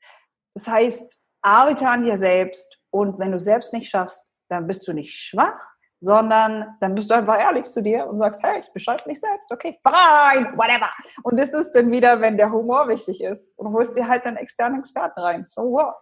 Das 0.54 0.68
heißt, 0.68 1.26
arbeite 1.42 1.88
an 1.88 2.04
dir 2.04 2.16
selbst 2.16 2.80
und 2.90 3.18
wenn 3.18 3.32
du 3.32 3.38
selbst 3.38 3.72
nicht 3.72 3.90
schaffst, 3.90 4.32
dann 4.48 4.66
bist 4.66 4.86
du 4.88 4.92
nicht 4.92 5.14
schwach, 5.14 5.60
sondern 6.00 6.76
dann 6.80 6.94
bist 6.94 7.10
du 7.10 7.14
einfach 7.14 7.38
ehrlich 7.38 7.64
zu 7.64 7.82
dir 7.82 8.06
und 8.06 8.18
sagst, 8.18 8.42
hey, 8.42 8.60
ich 8.60 8.72
bescheiß 8.72 9.06
mich 9.06 9.20
selbst, 9.20 9.50
okay, 9.50 9.78
fine, 9.82 10.52
whatever. 10.56 10.90
Und 11.22 11.38
das 11.38 11.52
ist 11.54 11.72
dann 11.72 11.90
wieder, 11.90 12.20
wenn 12.20 12.36
der 12.36 12.50
Humor 12.50 12.88
wichtig 12.88 13.22
ist 13.22 13.58
und 13.58 13.72
holst 13.72 13.96
dir 13.96 14.06
halt 14.06 14.24
einen 14.24 14.36
externen 14.36 14.80
Experten 14.80 15.20
rein. 15.20 15.44
So 15.44 15.62
what? 15.72 15.94